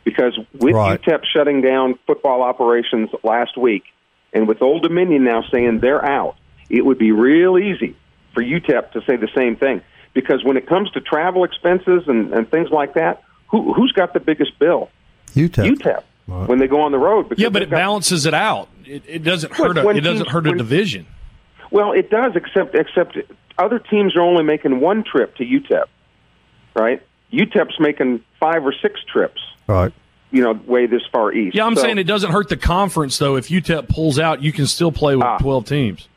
because 0.05 0.39
with 0.53 0.75
Right. 0.75 1.01
UTEP 1.01 1.23
shutting 1.33 1.61
down 1.61 1.99
football 2.07 2.43
operations 2.43 3.11
last 3.23 3.57
week, 3.57 3.85
and 4.33 4.47
with 4.47 4.63
Old 4.63 4.83
Dominion 4.83 5.25
now 5.25 5.43
saying 5.51 5.81
they're 5.81 6.05
out, 6.05 6.37
it 6.71 6.85
would 6.85 6.99
be 6.99 7.13
real 7.13 7.59
easy 7.59 7.95
for 8.35 8.43
UTEP 8.43 8.93
to 8.93 9.01
say 9.07 9.17
the 9.17 9.29
same 9.35 9.57
thing. 9.57 9.81
Because 10.13 10.45
when 10.45 10.57
it 10.57 10.67
comes 10.69 10.91
to 10.93 11.01
travel 11.01 11.45
expenses 11.45 12.05
and, 12.07 12.33
and 12.33 12.49
things 12.51 12.71
like 12.71 12.95
that, 12.95 13.23
who, 13.49 13.73
who's 13.73 13.93
got 13.93 14.13
the 14.13 14.21
biggest 14.21 14.59
bill? 14.59 14.91
UTEP. 15.35 15.77
UTEP 15.77 16.03
when 16.47 16.59
they 16.59 16.67
go 16.69 16.81
on 16.81 16.93
the 16.93 16.99
road. 16.99 17.29
Because 17.29 17.43
yeah, 17.43 17.49
but 17.49 17.63
it 17.63 17.71
got- 17.71 17.77
balances 17.77 18.25
it 18.27 18.35
out. 18.35 18.69
It, 18.87 19.03
it 19.07 19.23
doesn't 19.25 19.53
hurt. 19.53 19.79
A, 19.79 19.83
when 19.83 19.97
it 19.97 20.01
doesn't 20.03 20.25
teams- 20.27 20.33
hurt 20.33 20.47
a 20.47 20.51
when- 20.51 20.59
division. 20.59 21.07
Well, 21.71 21.93
it 21.93 22.09
does, 22.11 22.37
except 22.37 22.75
except 22.77 23.19
other 23.59 23.79
teams 23.81 24.15
are 24.17 24.21
only 24.21 24.45
making 24.45 24.81
one 24.81 25.03
trip 25.03 25.35
to 25.37 25.45
UTEP, 25.45 25.85
right? 26.77 27.03
UTEP's 27.35 27.79
making 27.81 28.21
five 28.41 28.65
or 28.65 28.73
six 28.81 29.01
trips, 29.13 29.41
Right. 29.67 29.93
you 30.31 30.43
know, 30.43 30.59
way 30.67 30.87
this 30.87 31.03
far 31.13 31.33
east. 31.33 31.57
Yeah, 31.57 31.67
I'm 31.67 31.75
So- 31.75 31.83
saying 31.83 31.99
it 31.99 32.05
doesn't 32.05 32.31
hurt 32.33 32.49
the 32.49 32.57
conference 32.57 33.19
though. 33.19 33.37
If 33.37 33.49
UTEP 33.51 33.89
pulls 33.89 34.19
out, 34.19 34.43
you 34.43 34.53
can 34.53 34.67
still 34.67 34.93
play 34.93 35.17
with 35.17 35.25
Ah. 35.27 35.39
12 35.39 35.65
teams. 35.65 36.09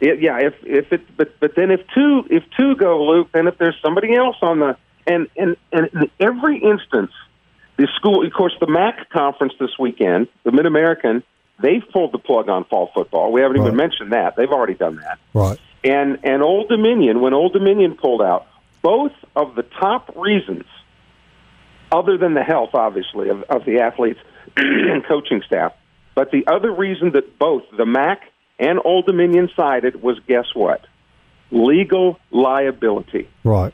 It, 0.00 0.20
yeah, 0.20 0.38
if 0.40 0.54
if 0.64 0.92
it, 0.92 1.02
but 1.16 1.38
but 1.38 1.54
then 1.54 1.70
if 1.70 1.80
two 1.94 2.24
if 2.28 2.42
two 2.58 2.74
go, 2.74 3.04
Luke, 3.04 3.28
then 3.32 3.46
if 3.46 3.56
there's 3.58 3.76
somebody 3.80 4.14
else 4.16 4.36
on 4.42 4.58
the 4.58 4.76
and 5.06 5.28
and 5.36 5.56
and 5.72 5.88
in 5.94 6.10
every 6.18 6.58
instance, 6.58 7.12
the 7.76 7.86
school, 7.96 8.26
of 8.26 8.32
course, 8.32 8.52
the 8.60 8.66
MAC 8.66 9.10
conference 9.10 9.52
this 9.60 9.78
weekend, 9.78 10.26
the 10.42 10.50
Mid 10.50 10.66
American, 10.66 11.22
they've 11.60 11.84
pulled 11.92 12.10
the 12.10 12.18
plug 12.18 12.48
on 12.48 12.64
fall 12.64 12.90
football. 12.92 13.30
We 13.30 13.42
haven't 13.42 13.58
Right. 13.60 13.66
even 13.66 13.76
mentioned 13.76 14.12
that; 14.12 14.34
they've 14.34 14.50
already 14.50 14.74
done 14.74 14.96
that. 14.96 15.18
Right. 15.34 15.58
and 15.84 16.18
and 16.24 16.42
Old 16.42 16.68
Dominion, 16.68 17.20
when 17.20 17.32
Old 17.32 17.52
Dominion 17.52 17.94
pulled 17.94 18.22
out, 18.22 18.46
both 18.82 19.12
of 19.34 19.54
the 19.54 19.62
top 19.62 20.14
reasons, 20.16 20.64
other 21.90 22.18
than 22.18 22.34
the 22.34 22.42
health, 22.42 22.70
obviously, 22.74 23.28
of, 23.28 23.42
of 23.44 23.64
the 23.64 23.80
athletes 23.80 24.20
and 24.56 25.04
coaching 25.04 25.42
staff, 25.46 25.72
but 26.14 26.30
the 26.30 26.46
other 26.46 26.72
reason 26.72 27.12
that 27.12 27.38
both 27.38 27.62
the 27.76 27.86
MAC 27.86 28.22
and 28.58 28.78
Old 28.84 29.06
Dominion 29.06 29.50
cited 29.56 30.02
was 30.02 30.18
guess 30.26 30.46
what? 30.54 30.86
Legal 31.50 32.18
liability. 32.30 33.28
Right. 33.44 33.72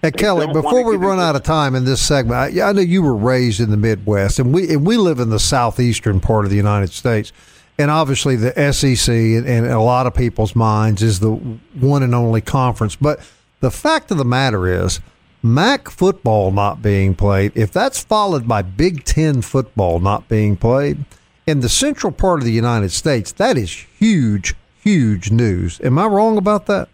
Hey, 0.00 0.10
Kelly, 0.10 0.48
before 0.52 0.84
we 0.84 0.96
run 0.96 1.20
out 1.20 1.36
of 1.36 1.44
time 1.44 1.76
in 1.76 1.84
this 1.84 2.02
segment, 2.02 2.34
I, 2.34 2.68
I 2.68 2.72
know 2.72 2.80
you 2.80 3.02
were 3.02 3.14
raised 3.14 3.60
in 3.60 3.70
the 3.70 3.76
Midwest, 3.76 4.40
and 4.40 4.52
we 4.52 4.68
and 4.72 4.84
we 4.84 4.96
live 4.96 5.20
in 5.20 5.30
the 5.30 5.38
southeastern 5.38 6.18
part 6.18 6.44
of 6.44 6.50
the 6.50 6.56
United 6.56 6.90
States. 6.90 7.32
and 7.78 7.88
obviously 7.88 8.34
the 8.34 8.72
SEC 8.72 9.14
in, 9.14 9.46
in 9.46 9.64
a 9.66 9.82
lot 9.82 10.08
of 10.08 10.14
people's 10.14 10.56
minds 10.56 11.02
is 11.02 11.20
the 11.20 11.30
one 11.30 12.02
and 12.02 12.16
only 12.16 12.40
conference. 12.40 12.96
But 12.96 13.20
the 13.62 13.70
fact 13.70 14.10
of 14.10 14.18
the 14.18 14.24
matter 14.24 14.66
is, 14.66 15.00
MAC 15.42 15.88
football 15.88 16.50
not 16.50 16.82
being 16.82 17.14
played, 17.14 17.52
if 17.56 17.72
that's 17.72 18.04
followed 18.04 18.46
by 18.46 18.60
Big 18.62 19.04
Ten 19.04 19.40
football 19.40 19.98
not 19.98 20.28
being 20.28 20.56
played 20.56 21.04
in 21.46 21.60
the 21.60 21.68
central 21.68 22.12
part 22.12 22.40
of 22.40 22.44
the 22.44 22.52
United 22.52 22.90
States, 22.92 23.32
that 23.32 23.56
is 23.56 23.72
huge, 23.98 24.54
huge 24.84 25.30
news. 25.30 25.80
Am 25.82 25.98
I 25.98 26.06
wrong 26.06 26.36
about 26.36 26.66
that? 26.66 26.88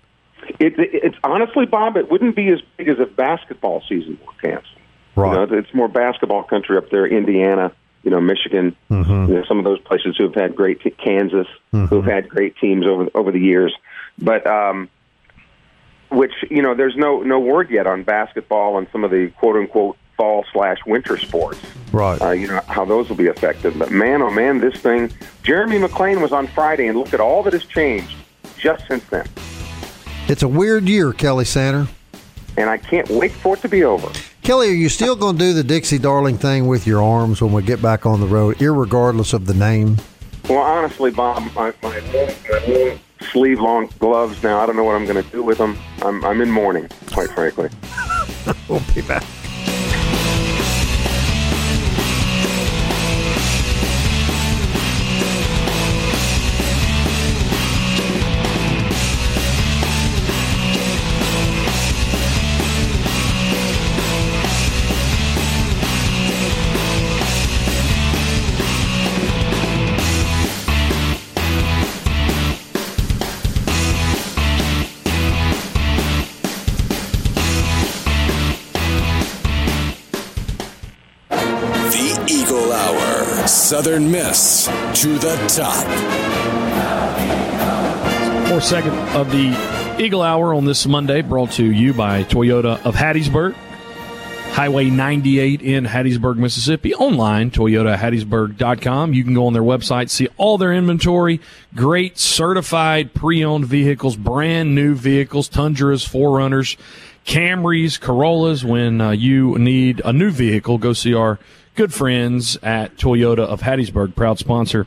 It, 0.61 0.75
it's 0.79 1.17
honestly, 1.25 1.67
Bob, 1.67 1.97
it 1.97 2.11
wouldn't 2.11 2.37
be 2.37 2.49
as 2.49 2.61
big 2.77 2.89
as 2.89 2.99
if 2.99 3.15
basketball 3.17 3.83
season 3.89 4.19
were 4.27 4.33
canceled. 4.41 4.75
Right. 5.17 5.41
You 5.41 5.47
know, 5.47 5.59
it's 5.59 5.75
more 5.75 5.89
basketball 5.89 6.43
country 6.45 6.77
up 6.79 6.91
there, 6.91 7.07
Indiana, 7.07 7.73
you 8.03 8.11
know, 8.11 8.21
Michigan, 8.21 8.75
Mm-hmm. 8.91 9.27
you 9.33 9.35
know, 9.39 9.45
some 9.47 9.59
of 9.59 9.65
those 9.65 9.81
places 9.81 10.17
who 10.17 10.25
have 10.25 10.35
had 10.35 10.57
great 10.57 10.81
te- 10.81 10.91
Kansas, 10.91 11.47
who've 11.73 12.05
had 12.05 12.29
great 12.29 12.57
teams 12.57 12.87
over 12.87 13.09
over 13.15 13.31
the 13.33 13.41
years. 13.41 13.75
But 14.17 14.47
um, 14.47 14.89
which 16.11 16.33
you 16.51 16.63
know, 16.63 16.75
there's 16.75 16.97
no 16.97 17.23
no 17.23 17.39
word 17.39 17.71
yet 17.71 17.87
on 17.87 18.03
basketball 18.03 18.79
and 18.79 18.87
some 18.93 19.05
of 19.05 19.11
the 19.11 19.31
quote 19.39 19.57
unquote 19.57 19.97
fall 20.17 20.45
slash 20.53 20.79
winter 20.87 21.17
sports. 21.17 21.61
Right. 21.93 22.21
Uh, 22.21 22.31
you 22.31 22.49
know 22.49 22.61
how 22.67 22.85
those 22.85 23.09
will 23.09 23.17
be 23.17 23.29
affected. 23.29 23.79
But 23.79 23.91
man, 23.91 24.21
oh 24.21 24.31
man, 24.31 24.59
this 24.59 24.75
thing. 24.75 25.13
Jeremy 25.43 25.79
McLean 25.79 26.21
was 26.21 26.33
on 26.33 26.47
Friday, 26.49 26.89
and 26.89 26.99
look 26.99 27.15
at 27.15 27.21
all 27.21 27.43
that 27.45 27.53
has 27.53 27.65
changed 27.65 28.15
just 28.59 28.87
since 28.87 29.05
then. 29.05 29.27
It's 30.29 30.43
a 30.43 30.49
weird 30.49 30.89
year, 30.89 31.13
Kelly 31.13 31.47
Sander. 31.47 31.89
And 32.59 32.69
I 32.69 32.77
can't 32.77 33.09
wait 33.09 33.33
for 33.33 33.55
it 33.55 33.61
to 33.61 33.69
be 33.69 33.85
over. 33.85 34.11
Kelly, 34.43 34.69
are 34.69 34.73
you 34.73 34.89
still 34.89 35.15
going 35.15 35.37
to 35.37 35.39
do 35.39 35.53
the 35.53 35.63
Dixie 35.63 35.99
Darling 35.99 36.37
thing 36.37 36.67
with 36.67 36.87
your 36.87 37.03
arms 37.03 37.41
when 37.41 37.53
we 37.53 37.63
get 37.63 37.81
back 37.81 38.05
on 38.05 38.21
the 38.21 38.27
road, 38.27 38.57
irregardless 38.57 39.33
of 39.33 39.47
the 39.47 39.55
name? 39.55 39.97
Well, 40.49 40.59
honestly, 40.59 41.11
Bob, 41.11 41.43
my, 41.55 41.73
my, 41.83 42.01
my 42.01 42.99
sleeve 43.31 43.61
long 43.61 43.91
gloves 43.99 44.43
now. 44.43 44.61
I 44.61 44.67
don't 44.67 44.77
know 44.77 44.85
what 44.85 44.97
I'm 44.97 45.07
going 45.07 45.23
to 45.23 45.31
do 45.31 45.43
with 45.43 45.59
them. 45.59 45.79
I'm, 46.03 46.25
I'm 46.25 46.41
in 46.41 46.51
mourning, 46.51 46.89
quite 47.13 47.31
frankly. 47.31 47.71
We'll 48.69 48.83
be 48.95 49.03
back. 49.03 49.25
Eagle 82.49 82.73
Hour. 82.73 83.47
Southern 83.47 84.11
Miss 84.11 84.65
to 85.03 85.19
the 85.19 85.37
top. 85.55 85.85
Fourth 88.49 88.65
segment 88.65 88.97
of 89.15 89.31
the 89.31 89.55
Eagle 90.03 90.23
Hour 90.23 90.55
on 90.55 90.65
this 90.65 90.87
Monday, 90.87 91.21
brought 91.21 91.51
to 91.53 91.71
you 91.71 91.93
by 91.93 92.25
Toyota 92.25 92.83
of 92.87 92.95
Hattiesburg. 92.95 93.53
Highway 94.53 94.89
98 94.89 95.61
in 95.61 95.85
Hattiesburg, 95.85 96.39
Mississippi. 96.39 96.95
Online, 96.95 97.51
toyotahattiesburg.com. 97.51 99.13
You 99.13 99.25
can 99.25 99.35
go 99.35 99.47
on 99.47 99.53
their 99.53 99.61
website, 99.61 100.09
see 100.09 100.29
all 100.39 100.57
their 100.57 100.73
inventory. 100.73 101.43
Great 101.75 102.17
certified 102.17 103.13
pre-owned 103.13 103.67
vehicles, 103.67 104.17
brand 104.17 104.75
new 104.75 104.95
vehicles, 104.95 105.51
Tundras, 105.51 106.09
4Runners, 106.09 106.79
Camrys, 107.27 108.01
Corollas. 108.01 108.65
When 108.65 109.03
uh, 109.03 109.11
you 109.11 109.59
need 109.59 110.01
a 110.03 110.15
new 110.15 110.31
vehicle, 110.31 110.79
go 110.79 110.95
see 110.95 111.13
our 111.13 111.39
good 111.79 111.95
friends 111.95 112.59
at 112.61 112.97
Toyota 112.97 113.47
of 113.47 113.61
Hattiesburg, 113.61 114.17
proud 114.17 114.37
sponsor 114.37 114.85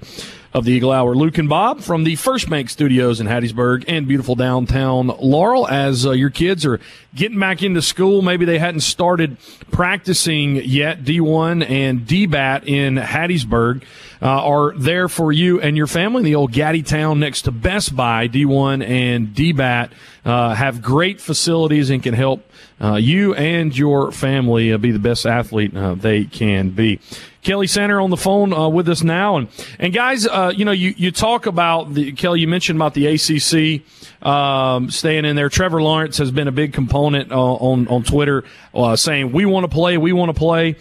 of 0.54 0.66
the 0.66 0.72
Eagle 0.74 0.92
Hour. 0.92 1.16
Luke 1.16 1.38
and 1.38 1.48
Bob 1.48 1.82
from 1.82 2.04
the 2.04 2.16
First 2.18 2.50
Bank 2.50 2.70
Studios 2.70 3.22
in 3.22 3.28
Hattiesburg 3.28 3.86
and 3.88 4.08
beautiful 4.08 4.36
downtown 4.36 5.08
Laurel. 5.08 5.68
As 5.68 6.06
uh, 6.06 6.12
your 6.12 6.30
kids 6.30 6.66
are 6.66 6.80
getting 7.16 7.40
back 7.40 7.64
into 7.64 7.82
school, 7.82 8.22
maybe 8.22 8.44
they 8.44 8.60
hadn't 8.60 8.82
started 8.82 9.38
practicing 9.72 10.58
yet. 10.58 11.04
D1 11.04 11.70
and 11.70 12.02
DBAT 12.02 12.68
in 12.68 12.96
Hattiesburg 12.96 13.84
uh, 14.22 14.26
are 14.26 14.78
there 14.78 15.08
for 15.08 15.32
you 15.32 15.62
and 15.62 15.78
your 15.78 15.88
family. 15.88 16.24
The 16.24 16.36
old 16.36 16.52
Gaddy 16.52 16.84
Town 16.84 17.20
next 17.20 17.44
to 17.44 17.52
Best 17.52 17.96
Buy. 17.96 18.28
D1 18.28 18.86
and 18.86 19.30
DBAT 19.30 19.92
uh, 20.26 20.54
have 20.54 20.82
great 20.82 21.22
facilities 21.22 21.90
and 21.90 22.04
can 22.04 22.14
help 22.14 22.46
uh, 22.82 22.96
you 22.96 23.34
and 23.36 23.78
your 23.78 24.12
family 24.12 24.74
uh, 24.74 24.78
be 24.78 24.92
the 24.92 25.00
best 25.00 25.26
athlete 25.26 25.76
uh, 25.76 25.96
they 25.96 26.26
can 26.26 26.72
be. 26.72 27.00
Kelly 27.42 27.68
Sander 27.68 28.00
on 28.00 28.10
the 28.10 28.18
phone 28.18 28.54
uh, 28.54 28.70
with 28.70 28.88
us 28.90 29.04
now, 29.04 29.38
and 29.38 29.48
and 29.80 29.94
guys, 29.94 30.28
uh, 30.28 30.54
you 30.56 30.66
know, 30.66 30.72
you 30.72 30.94
you 30.96 31.12
talk 31.12 31.46
about 31.46 31.94
the 31.94 32.12
Kelly. 32.12 32.40
You 32.40 32.48
mentioned 32.48 32.78
about 32.78 32.94
the 32.94 33.08
ACC 33.08 33.82
um, 34.26 34.92
staying 34.92 35.26
in 35.26 35.36
there. 35.36 35.50
Trevor 35.50 35.82
Lawrence 35.82 36.18
has 36.20 36.32
been 36.32 36.48
a 36.48 36.52
big 36.52 36.74
component 36.74 37.32
uh, 37.32 37.36
on 37.36 37.88
on 37.88 38.04
Twitter, 38.04 38.44
uh, 38.74 38.96
saying 38.96 39.32
we 39.32 39.46
want 39.46 39.64
to 39.64 39.70
play, 39.70 39.98
we 39.98 40.14
want 40.14 40.30
to 40.30 40.38
play. 40.38 40.76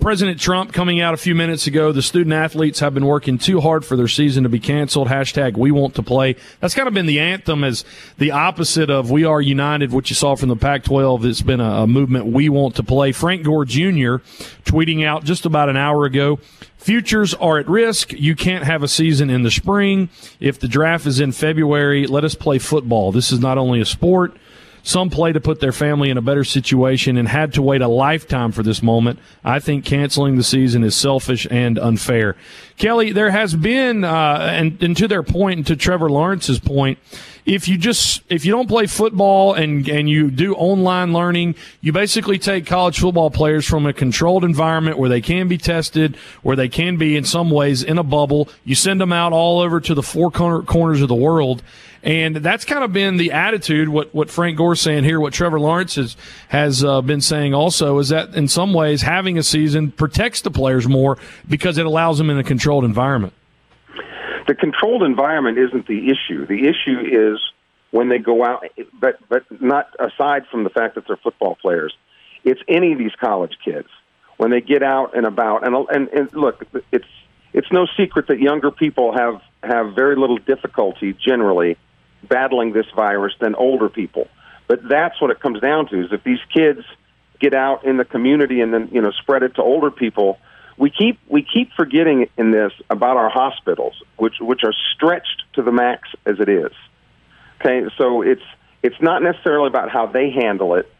President 0.00 0.38
Trump 0.38 0.72
coming 0.72 1.00
out 1.00 1.14
a 1.14 1.16
few 1.16 1.34
minutes 1.34 1.66
ago. 1.66 1.90
The 1.90 2.02
student 2.02 2.32
athletes 2.32 2.80
have 2.80 2.94
been 2.94 3.06
working 3.06 3.38
too 3.38 3.60
hard 3.60 3.84
for 3.84 3.96
their 3.96 4.08
season 4.08 4.42
to 4.44 4.48
be 4.48 4.60
canceled. 4.60 5.08
Hashtag 5.08 5.56
we 5.56 5.70
want 5.70 5.94
to 5.96 6.02
play. 6.02 6.36
That's 6.60 6.74
kind 6.74 6.86
of 6.86 6.94
been 6.94 7.06
the 7.06 7.18
anthem 7.18 7.64
as 7.64 7.84
the 8.18 8.30
opposite 8.30 8.90
of 8.90 9.10
we 9.10 9.24
are 9.24 9.40
united, 9.40 9.92
which 9.92 10.10
you 10.10 10.14
saw 10.14 10.36
from 10.36 10.50
the 10.50 10.56
Pac 10.56 10.84
12. 10.84 11.24
It's 11.24 11.42
been 11.42 11.60
a, 11.60 11.82
a 11.82 11.86
movement 11.86 12.26
we 12.26 12.48
want 12.48 12.76
to 12.76 12.82
play. 12.82 13.12
Frank 13.12 13.42
Gore 13.42 13.64
Jr. 13.64 14.18
tweeting 14.64 15.04
out 15.04 15.24
just 15.24 15.46
about 15.46 15.70
an 15.70 15.76
hour 15.76 16.04
ago. 16.04 16.38
Futures 16.76 17.34
are 17.34 17.58
at 17.58 17.66
risk. 17.66 18.12
You 18.12 18.36
can't 18.36 18.64
have 18.64 18.82
a 18.82 18.88
season 18.88 19.28
in 19.30 19.42
the 19.42 19.50
spring. 19.50 20.10
If 20.38 20.60
the 20.60 20.68
draft 20.68 21.06
is 21.06 21.18
in 21.18 21.32
February, 21.32 22.06
let 22.06 22.22
us 22.22 22.34
play 22.34 22.58
football. 22.58 23.12
This 23.12 23.32
is 23.32 23.40
not 23.40 23.58
only 23.58 23.80
a 23.80 23.86
sport. 23.86 24.36
Some 24.86 25.10
play 25.10 25.32
to 25.32 25.40
put 25.40 25.58
their 25.58 25.72
family 25.72 26.10
in 26.10 26.16
a 26.16 26.22
better 26.22 26.44
situation 26.44 27.16
and 27.16 27.26
had 27.26 27.54
to 27.54 27.62
wait 27.62 27.82
a 27.82 27.88
lifetime 27.88 28.52
for 28.52 28.62
this 28.62 28.84
moment. 28.84 29.18
I 29.44 29.58
think 29.58 29.84
canceling 29.84 30.36
the 30.36 30.44
season 30.44 30.84
is 30.84 30.94
selfish 30.94 31.44
and 31.50 31.76
unfair. 31.76 32.36
Kelly, 32.76 33.10
there 33.10 33.32
has 33.32 33.56
been, 33.56 34.04
uh, 34.04 34.48
and, 34.48 34.80
and 34.80 34.96
to 34.96 35.08
their 35.08 35.24
point, 35.24 35.56
and 35.56 35.66
to 35.66 35.74
Trevor 35.74 36.08
Lawrence's 36.08 36.60
point, 36.60 37.00
if 37.46 37.66
you 37.66 37.78
just 37.78 38.22
if 38.28 38.44
you 38.44 38.52
don't 38.52 38.68
play 38.68 38.86
football 38.86 39.54
and 39.54 39.88
and 39.88 40.08
you 40.08 40.30
do 40.30 40.54
online 40.54 41.12
learning, 41.12 41.54
you 41.80 41.92
basically 41.92 42.38
take 42.38 42.66
college 42.66 42.98
football 42.98 43.30
players 43.30 43.64
from 43.64 43.86
a 43.86 43.92
controlled 43.92 44.44
environment 44.44 44.98
where 44.98 45.08
they 45.08 45.20
can 45.20 45.46
be 45.48 45.56
tested, 45.58 46.16
where 46.42 46.56
they 46.56 46.68
can 46.68 46.96
be 46.96 47.16
in 47.16 47.24
some 47.24 47.50
ways 47.50 47.82
in 47.82 47.98
a 47.98 48.02
bubble. 48.02 48.48
You 48.64 48.74
send 48.74 49.00
them 49.00 49.12
out 49.12 49.32
all 49.32 49.60
over 49.60 49.80
to 49.80 49.94
the 49.94 50.02
four 50.02 50.30
corner, 50.30 50.62
corners 50.62 51.02
of 51.02 51.08
the 51.08 51.14
world. 51.14 51.62
And 52.02 52.36
that's 52.36 52.64
kind 52.64 52.84
of 52.84 52.92
been 52.92 53.16
the 53.16 53.32
attitude. 53.32 53.88
What 53.88 54.14
what 54.14 54.30
Frank 54.30 54.56
Gore's 54.56 54.80
saying 54.80 55.04
here, 55.04 55.18
what 55.20 55.32
Trevor 55.32 55.58
Lawrence 55.58 55.96
has 55.96 56.16
has 56.48 56.84
uh, 56.84 57.02
been 57.02 57.20
saying 57.20 57.54
also 57.54 57.98
is 57.98 58.10
that 58.10 58.34
in 58.34 58.48
some 58.48 58.72
ways 58.72 59.02
having 59.02 59.38
a 59.38 59.42
season 59.42 59.90
protects 59.90 60.42
the 60.42 60.50
players 60.50 60.86
more 60.86 61.18
because 61.48 61.78
it 61.78 61.86
allows 61.86 62.18
them 62.18 62.30
in 62.30 62.38
a 62.38 62.44
controlled 62.44 62.84
environment. 62.84 63.32
The 64.46 64.54
controlled 64.54 65.02
environment 65.02 65.58
isn't 65.58 65.88
the 65.88 66.08
issue. 66.08 66.46
The 66.46 66.68
issue 66.68 67.00
is 67.34 67.40
when 67.90 68.08
they 68.08 68.18
go 68.18 68.44
out, 68.44 68.64
but 69.00 69.18
but 69.28 69.44
not 69.60 69.88
aside 69.98 70.46
from 70.50 70.64
the 70.64 70.70
fact 70.70 70.94
that 70.94 71.06
they're 71.06 71.16
football 71.16 71.56
players. 71.56 71.94
It's 72.44 72.60
any 72.68 72.92
of 72.92 72.98
these 72.98 73.14
college 73.18 73.56
kids 73.64 73.88
when 74.36 74.50
they 74.50 74.60
get 74.60 74.82
out 74.82 75.16
and 75.16 75.26
about. 75.26 75.66
And 75.66 75.74
and, 75.90 76.08
and 76.08 76.32
look, 76.34 76.64
it's 76.92 77.06
it's 77.52 77.72
no 77.72 77.86
secret 77.96 78.28
that 78.28 78.38
younger 78.38 78.70
people 78.70 79.16
have 79.16 79.40
have 79.62 79.94
very 79.94 80.14
little 80.14 80.38
difficulty 80.38 81.12
generally 81.12 81.76
battling 82.28 82.72
this 82.72 82.86
virus 82.94 83.34
than 83.40 83.54
older 83.54 83.88
people. 83.88 84.28
But 84.66 84.88
that's 84.88 85.20
what 85.20 85.30
it 85.30 85.40
comes 85.40 85.60
down 85.60 85.88
to: 85.88 86.04
is 86.04 86.12
if 86.12 86.24
these 86.24 86.40
kids 86.52 86.84
get 87.38 87.54
out 87.54 87.84
in 87.84 87.96
the 87.96 88.04
community 88.04 88.60
and 88.60 88.72
then 88.72 88.88
you 88.92 89.00
know 89.00 89.10
spread 89.12 89.42
it 89.42 89.54
to 89.56 89.62
older 89.62 89.90
people. 89.90 90.38
We 90.78 90.90
keep 90.90 91.18
we 91.28 91.42
keep 91.42 91.72
forgetting 91.72 92.28
in 92.36 92.50
this 92.50 92.72
about 92.90 93.16
our 93.16 93.30
hospitals, 93.30 93.94
which 94.16 94.34
which 94.40 94.62
are 94.64 94.74
stretched 94.94 95.42
to 95.54 95.62
the 95.62 95.72
max 95.72 96.08
as 96.26 96.38
it 96.38 96.48
is. 96.48 96.72
Okay, 97.60 97.88
so 97.96 98.22
it's 98.22 98.42
it's 98.82 99.00
not 99.00 99.22
necessarily 99.22 99.68
about 99.68 99.90
how 99.90 100.06
they 100.06 100.30
handle 100.30 100.74
it. 100.74 100.92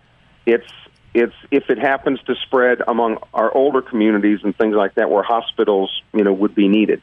It's 0.46 0.70
it's 1.12 1.34
if 1.50 1.68
it 1.68 1.78
happens 1.78 2.20
to 2.26 2.34
spread 2.36 2.82
among 2.86 3.18
our 3.34 3.54
older 3.54 3.82
communities 3.82 4.40
and 4.42 4.56
things 4.56 4.74
like 4.74 4.94
that, 4.94 5.10
where 5.10 5.22
hospitals 5.22 6.02
you 6.14 6.24
know 6.24 6.32
would 6.32 6.54
be 6.54 6.68
needed, 6.68 7.02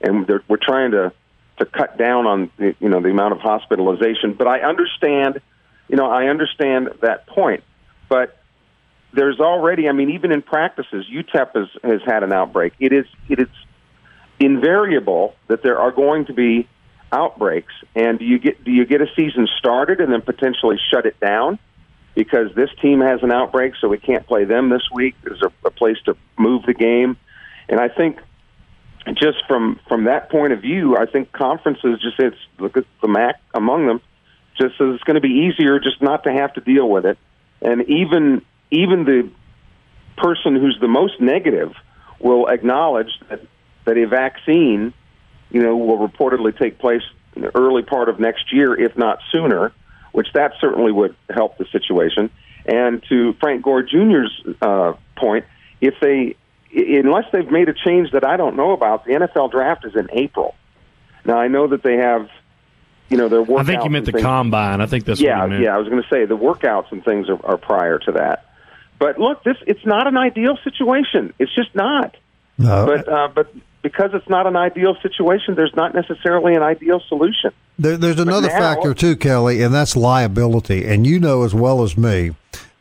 and 0.00 0.28
we're 0.48 0.56
trying 0.56 0.92
to 0.92 1.12
to 1.64 1.70
cut 1.70 1.96
down 1.98 2.26
on 2.26 2.50
you 2.58 2.88
know 2.88 3.00
the 3.00 3.10
amount 3.10 3.32
of 3.32 3.40
hospitalization. 3.40 4.34
But 4.34 4.46
I 4.48 4.60
understand, 4.60 5.40
you 5.88 5.96
know, 5.96 6.06
I 6.06 6.26
understand 6.26 6.90
that 7.00 7.26
point, 7.26 7.62
but 8.08 8.38
there's 9.12 9.40
already, 9.40 9.88
I 9.88 9.92
mean, 9.92 10.10
even 10.10 10.32
in 10.32 10.40
practices, 10.40 11.04
UTEP 11.12 11.54
has, 11.54 11.68
has 11.82 12.00
had 12.06 12.22
an 12.22 12.32
outbreak. 12.32 12.72
It 12.80 12.92
is, 12.92 13.04
it 13.28 13.40
is, 13.40 13.48
invariable 14.40 15.36
that 15.48 15.62
there 15.62 15.78
are 15.78 15.92
going 15.92 16.24
to 16.26 16.32
be 16.32 16.68
outbreaks. 17.12 17.72
And 17.94 18.18
do 18.18 18.24
you 18.24 18.38
get 18.38 18.64
do 18.64 18.72
you 18.72 18.84
get 18.84 19.00
a 19.00 19.06
season 19.14 19.46
started 19.58 20.00
and 20.00 20.12
then 20.12 20.22
potentially 20.22 20.78
shut 20.90 21.06
it 21.06 21.20
down 21.20 21.58
because 22.14 22.54
this 22.56 22.70
team 22.80 23.00
has 23.00 23.22
an 23.22 23.30
outbreak, 23.30 23.74
so 23.80 23.88
we 23.88 23.98
can't 23.98 24.26
play 24.26 24.44
them 24.44 24.68
this 24.68 24.82
week? 24.92 25.14
Is 25.26 25.38
there 25.40 25.50
a 25.64 25.70
place 25.70 25.98
to 26.06 26.16
move 26.36 26.64
the 26.66 26.74
game? 26.74 27.16
And 27.68 27.78
I 27.78 27.88
think 27.88 28.18
just 29.14 29.38
from 29.48 29.80
from 29.88 30.04
that 30.04 30.30
point 30.30 30.52
of 30.52 30.60
view, 30.60 30.96
I 30.96 31.06
think 31.06 31.32
conferences 31.32 32.00
just 32.00 32.18
it's 32.18 32.36
look 32.58 32.76
at 32.76 32.84
the 33.00 33.08
MAC 33.08 33.40
among 33.54 33.86
them 33.86 34.00
just 34.58 34.74
it's 34.78 35.02
going 35.04 35.14
to 35.14 35.20
be 35.20 35.50
easier 35.50 35.78
just 35.78 36.00
not 36.02 36.24
to 36.24 36.32
have 36.32 36.54
to 36.54 36.60
deal 36.60 36.88
with 36.88 37.06
it. 37.06 37.18
And 37.60 37.88
even 37.88 38.42
even 38.70 39.04
the 39.04 39.30
person 40.16 40.56
who's 40.56 40.78
the 40.80 40.88
most 40.88 41.20
negative 41.20 41.72
will 42.20 42.46
acknowledge 42.48 43.10
that 43.28 43.40
that 43.84 43.96
a 43.96 44.06
vaccine, 44.06 44.92
you 45.50 45.62
know, 45.62 45.76
will 45.76 46.06
reportedly 46.06 46.56
take 46.56 46.78
place 46.78 47.02
in 47.34 47.42
the 47.42 47.56
early 47.56 47.82
part 47.82 48.08
of 48.08 48.20
next 48.20 48.52
year, 48.52 48.78
if 48.78 48.96
not 48.96 49.18
sooner, 49.30 49.72
which 50.12 50.28
that 50.34 50.52
certainly 50.60 50.92
would 50.92 51.16
help 51.30 51.58
the 51.58 51.66
situation. 51.72 52.30
And 52.64 53.02
to 53.08 53.32
Frank 53.40 53.62
Gore 53.62 53.82
Jr.'s 53.82 54.30
uh, 54.60 54.92
point, 55.16 55.44
if 55.80 55.94
they, 56.00 56.36
unless 56.74 57.24
they've 57.32 57.50
made 57.50 57.68
a 57.68 57.74
change 57.74 58.12
that 58.12 58.24
I 58.24 58.36
don't 58.36 58.56
know 58.56 58.72
about, 58.72 59.04
the 59.04 59.12
NFL 59.12 59.50
draft 59.50 59.84
is 59.84 59.94
in 59.94 60.08
April. 60.12 60.54
Now 61.24 61.38
I 61.38 61.48
know 61.48 61.68
that 61.68 61.82
they 61.82 61.96
have, 61.96 62.28
you 63.08 63.16
know, 63.16 63.28
their 63.28 63.44
workouts. 63.44 63.60
I 63.60 63.64
think 63.64 63.84
you 63.84 63.90
meant 63.90 64.06
the 64.06 64.12
things. 64.12 64.24
combine. 64.24 64.80
I 64.80 64.86
think 64.86 65.04
that's 65.04 65.20
yeah, 65.20 65.38
what 65.38 65.44
you 65.44 65.50
meant. 65.50 65.62
yeah. 65.64 65.74
I 65.74 65.78
was 65.78 65.88
going 65.88 66.02
to 66.02 66.08
say 66.08 66.24
the 66.24 66.36
workouts 66.36 66.90
and 66.90 67.04
things 67.04 67.28
are, 67.28 67.44
are 67.44 67.56
prior 67.56 67.98
to 68.00 68.12
that. 68.12 68.46
But 68.98 69.18
look, 69.18 69.42
this 69.44 69.56
it's 69.66 69.84
not 69.84 70.06
an 70.06 70.16
ideal 70.16 70.56
situation. 70.62 71.32
It's 71.38 71.54
just 71.54 71.74
not. 71.74 72.16
No. 72.58 72.86
But 72.86 73.08
uh, 73.08 73.28
but 73.34 73.52
because 73.82 74.10
it's 74.14 74.28
not 74.28 74.46
an 74.46 74.56
ideal 74.56 74.96
situation, 75.02 75.54
there's 75.56 75.74
not 75.74 75.94
necessarily 75.94 76.54
an 76.54 76.62
ideal 76.62 77.00
solution. 77.08 77.52
There, 77.78 77.96
there's 77.96 78.20
another 78.20 78.48
now- 78.48 78.58
factor 78.58 78.94
too, 78.94 79.16
Kelly, 79.16 79.62
and 79.62 79.74
that's 79.74 79.96
liability. 79.96 80.84
And 80.86 81.06
you 81.06 81.18
know 81.18 81.42
as 81.42 81.54
well 81.54 81.82
as 81.82 81.96
me 81.96 82.34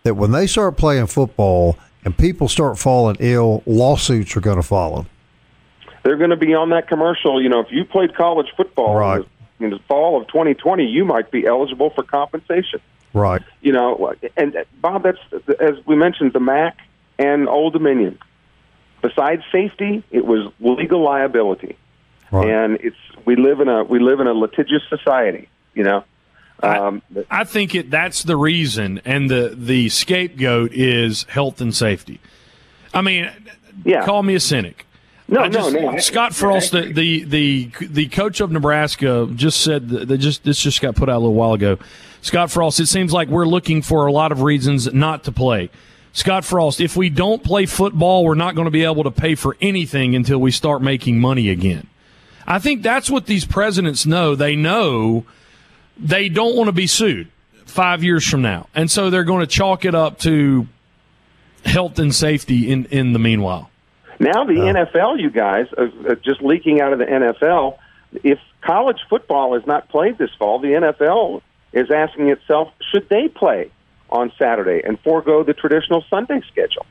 that 0.04 0.16
when 0.16 0.32
they 0.32 0.48
start 0.48 0.78
playing 0.78 1.08
football 1.08 1.78
and 2.04 2.18
people 2.18 2.48
start 2.48 2.78
falling 2.80 3.18
ill, 3.20 3.64
lawsuits 3.66 4.36
are 4.36 4.42
going 4.42 4.58
to 4.58 4.64
follow. 4.64 5.06
They're 6.04 6.18
going 6.18 6.32
to 6.32 6.36
be 6.36 6.54
on 6.56 6.70
that 6.70 6.88
commercial. 6.88 7.42
You 7.42 7.50
know, 7.50 7.60
if 7.60 7.68
you 7.72 7.86
played 7.86 8.16
college 8.16 8.48
football 8.58 8.96
Right. 8.96 9.18
in, 9.18 9.26
the, 9.60 9.66
in 9.66 9.70
the 9.72 9.80
fall 9.88 10.20
of 10.20 10.28
2020, 10.28 10.86
you 10.86 11.06
might 11.06 11.30
be 11.32 11.46
eligible 11.46 11.92
for 11.92 12.04
compensation. 12.04 12.82
Right. 13.14 13.42
You 13.62 13.74
know, 13.74 14.14
and 14.38 14.56
Bob, 14.82 15.04
that's 15.04 15.20
as 15.60 15.76
we 15.86 15.96
mentioned, 15.96 16.34
the 16.34 16.40
MAC 16.40 16.78
and 17.20 17.48
Old 17.50 17.74
Dominion. 17.74 18.18
Besides 19.02 19.44
safety, 19.52 20.04
it 20.12 20.26
was 20.26 20.52
legal 20.60 21.02
liability. 21.04 21.78
Right. 22.32 22.48
and 22.48 22.78
it's 22.80 22.96
we 23.26 23.36
live 23.36 23.60
in 23.60 23.68
a 23.68 23.84
we 23.84 24.00
live 24.00 24.22
in 24.22 24.28
a 24.28 24.34
litigious 24.34 24.84
society. 24.88 25.50
You 25.74 25.84
know, 25.84 26.04
um, 26.64 27.02
I 27.30 27.44
think 27.44 27.76
it 27.76 27.90
that's 27.92 28.24
the 28.24 28.36
reason, 28.38 29.02
and 29.06 29.30
the 29.30 29.54
the 29.58 29.90
scapegoat 29.90 30.72
is 30.74 31.24
health 31.24 31.62
and 31.62 31.76
safety. 31.76 32.20
I 32.94 33.02
mean, 33.02 33.30
Yeah. 33.86 34.06
call 34.06 34.24
me 34.24 34.36
a 34.36 34.40
cynic. 34.40 34.86
No, 35.28 35.48
just, 35.48 35.72
no, 35.74 35.92
no. 35.92 35.98
Scott 36.00 36.36
Frost, 36.36 36.72
the, 36.74 36.92
the 36.92 37.24
the 37.24 37.72
the 37.80 38.08
coach 38.10 38.42
of 38.42 38.52
Nebraska, 38.52 39.30
just 39.34 39.62
said 39.62 39.88
that 39.90 40.18
just 40.18 40.44
this 40.44 40.60
just 40.62 40.82
got 40.82 40.96
put 40.96 41.08
out 41.08 41.16
a 41.18 41.20
little 41.20 41.34
while 41.36 41.54
ago. 41.54 41.78
Scott 42.22 42.52
Frost, 42.52 42.80
it 42.82 42.88
seems 42.88 43.14
like 43.14 43.30
we're 43.30 43.48
looking 43.48 43.82
for 43.82 44.06
a 44.06 44.12
lot 44.12 44.32
of 44.32 44.42
reasons 44.42 44.94
not 44.94 45.24
to 45.24 45.32
play. 45.32 45.70
Scott 46.14 46.44
Frost, 46.44 46.82
if 46.82 46.98
we 46.98 47.10
don't 47.10 47.42
play 47.42 47.66
football, 47.66 48.26
we're 48.26 48.36
not 48.36 48.54
going 48.56 48.66
to 48.66 48.72
be 48.72 48.84
able 48.84 49.04
to 49.06 49.12
pay 49.12 49.34
for 49.36 49.56
anything 49.62 50.16
until 50.16 50.38
we 50.40 50.52
start 50.52 50.82
making 50.82 51.20
money 51.20 51.50
again. 51.50 51.88
I 52.46 52.60
think 52.60 52.84
that's 52.84 53.10
what 53.10 53.26
these 53.28 53.46
presidents 53.46 54.06
know. 54.06 54.36
They 54.36 54.58
know 54.58 55.24
they 55.98 56.30
don't 56.30 56.56
want 56.56 56.68
to 56.68 56.74
be 56.74 56.88
sued 56.88 57.30
five 57.66 58.04
years 58.04 58.28
from 58.28 58.42
now. 58.42 58.68
And 58.76 58.90
so 58.90 59.10
they're 59.10 59.24
going 59.24 59.42
to 59.42 59.48
chalk 59.48 59.86
it 59.86 59.96
up 59.96 60.20
to 60.20 60.68
health 61.66 62.00
and 62.00 62.14
safety 62.14 62.72
in, 62.72 62.86
in 62.86 63.14
the 63.14 63.20
meanwhile. 63.20 63.70
now 64.20 64.46
the 64.46 64.54
NFL, 64.54 65.20
you 65.20 65.30
guys, 65.30 65.68
uh, 65.78 65.84
uh, 66.10 66.16
just 66.16 66.42
leaking 66.42 66.82
out 66.82 66.94
of 66.94 67.00
the 67.00 67.06
NFL. 67.06 67.78
If 68.24 68.40
college 68.62 69.00
football 69.10 69.56
is 69.56 69.66
not 69.66 69.90
played 69.90 70.18
this 70.18 70.32
fall, 70.38 70.60
the 70.60 70.70
NFL 70.70 71.42
is 71.72 71.90
asking 71.90 72.30
itself, 72.30 72.70
should 72.92 73.08
they 73.10 73.28
play 73.30 73.72
on 74.10 74.32
Saturday 74.38 74.82
and 74.84 75.00
forego 75.00 75.44
the 75.44 75.54
traditional 75.54 76.04
Sunday 76.10 76.42
schedule? 76.52 76.86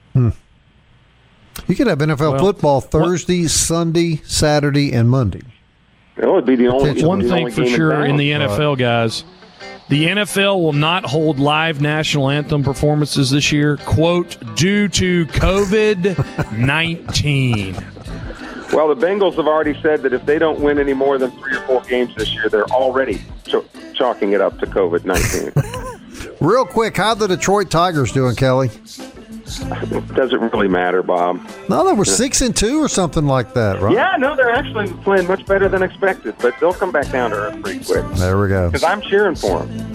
You 1.67 1.77
could 1.77 1.87
have 1.87 1.99
NFL 1.99 2.33
Well, 2.33 2.39
football 2.39 2.81
Thursday, 2.81 3.47
Sunday, 3.47 4.17
Saturday, 4.25 4.93
and 4.93 5.11
Monday. 5.11 5.43
That 6.17 6.31
would 6.31 6.45
be 6.45 6.57
the 6.57 6.69
only 6.69 7.03
One 7.03 7.21
the 7.21 7.29
thing 7.29 7.39
only 7.39 7.51
for 7.53 7.67
sure 7.67 7.93
town. 7.93 8.11
in 8.11 8.17
the 8.17 8.31
NFL, 8.33 8.79
guys, 8.79 9.25
the 9.89 10.07
NFL 10.07 10.63
will 10.63 10.73
not 10.73 11.05
hold 11.05 11.39
live 11.39 11.81
national 11.81 12.29
anthem 12.31 12.63
performances 12.63 13.31
this 13.31 13.51
year, 13.53 13.77
quote, 13.79 14.37
due 14.55 14.89
to 14.89 15.27
COVID 15.27 16.53
19. 16.59 17.77
Well, 18.73 18.95
the 18.95 19.05
Bengals 19.05 19.35
have 19.35 19.49
already 19.49 19.75
said 19.83 20.03
that 20.03 20.13
if 20.13 20.25
they 20.27 20.39
don't 20.39 20.61
win 20.61 20.79
any 20.79 20.93
more 20.93 21.19
than 21.19 21.33
three 21.33 21.57
or 21.57 21.61
four 21.63 21.81
games 21.83 22.15
this 22.15 22.33
year, 22.33 22.49
they're 22.49 22.67
already 22.71 23.21
ch- 23.45 23.57
chalking 23.95 24.33
it 24.33 24.41
up 24.41 24.61
to 24.61 24.67
COVID 24.67 25.05
19. 25.05 26.37
Real 26.41 26.65
quick, 26.65 26.97
how 26.97 27.15
the 27.15 27.27
Detroit 27.27 27.69
Tigers 27.69 28.13
doing, 28.13 28.37
Kelly? 28.37 28.71
Doesn't 29.59 30.41
really 30.53 30.69
matter, 30.69 31.03
Bob. 31.03 31.41
No, 31.69 31.85
they 31.87 31.93
were 31.93 32.05
six 32.05 32.41
and 32.41 32.57
two 32.57 32.83
or 32.83 32.89
something 32.89 33.27
like 33.27 33.55
that, 33.55 33.81
right? 33.81 33.95
Yeah, 33.95 34.17
no, 34.19 34.37
they're 34.37 34.51
actually 34.51 34.93
playing 35.03 35.27
much 35.27 35.45
better 35.47 35.69
than 35.69 35.83
expected, 35.83 36.35
but 36.39 36.55
they'll 36.61 36.73
come 36.73 36.93
back 36.93 37.11
down 37.11 37.31
to 37.31 37.37
earth 37.37 37.63
pretty 37.63 37.85
quick. 37.85 38.05
There 38.17 38.41
we 38.41 38.49
go. 38.49 38.69
Because 38.69 38.85
I'm 38.85 39.01
cheering 39.01 39.35
for 39.35 39.65
them. 39.65 39.95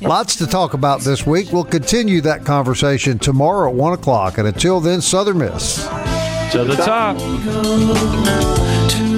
Lots 0.02 0.36
to 0.36 0.46
talk 0.46 0.74
about 0.74 1.00
this 1.00 1.26
week. 1.26 1.52
We'll 1.52 1.64
continue 1.64 2.20
that 2.22 2.44
conversation 2.44 3.18
tomorrow 3.18 3.68
at 3.70 3.74
one 3.74 3.92
o'clock. 3.92 4.38
And 4.38 4.46
until 4.46 4.80
then, 4.80 5.00
Southern 5.00 5.38
Miss. 5.38 5.84
To 6.52 6.64
the 6.64 6.76
top. 6.76 7.16
to 7.18 7.24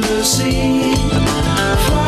the 0.00 0.24
sea. 0.24 0.94
Fly 0.94 1.94
like 1.94 2.07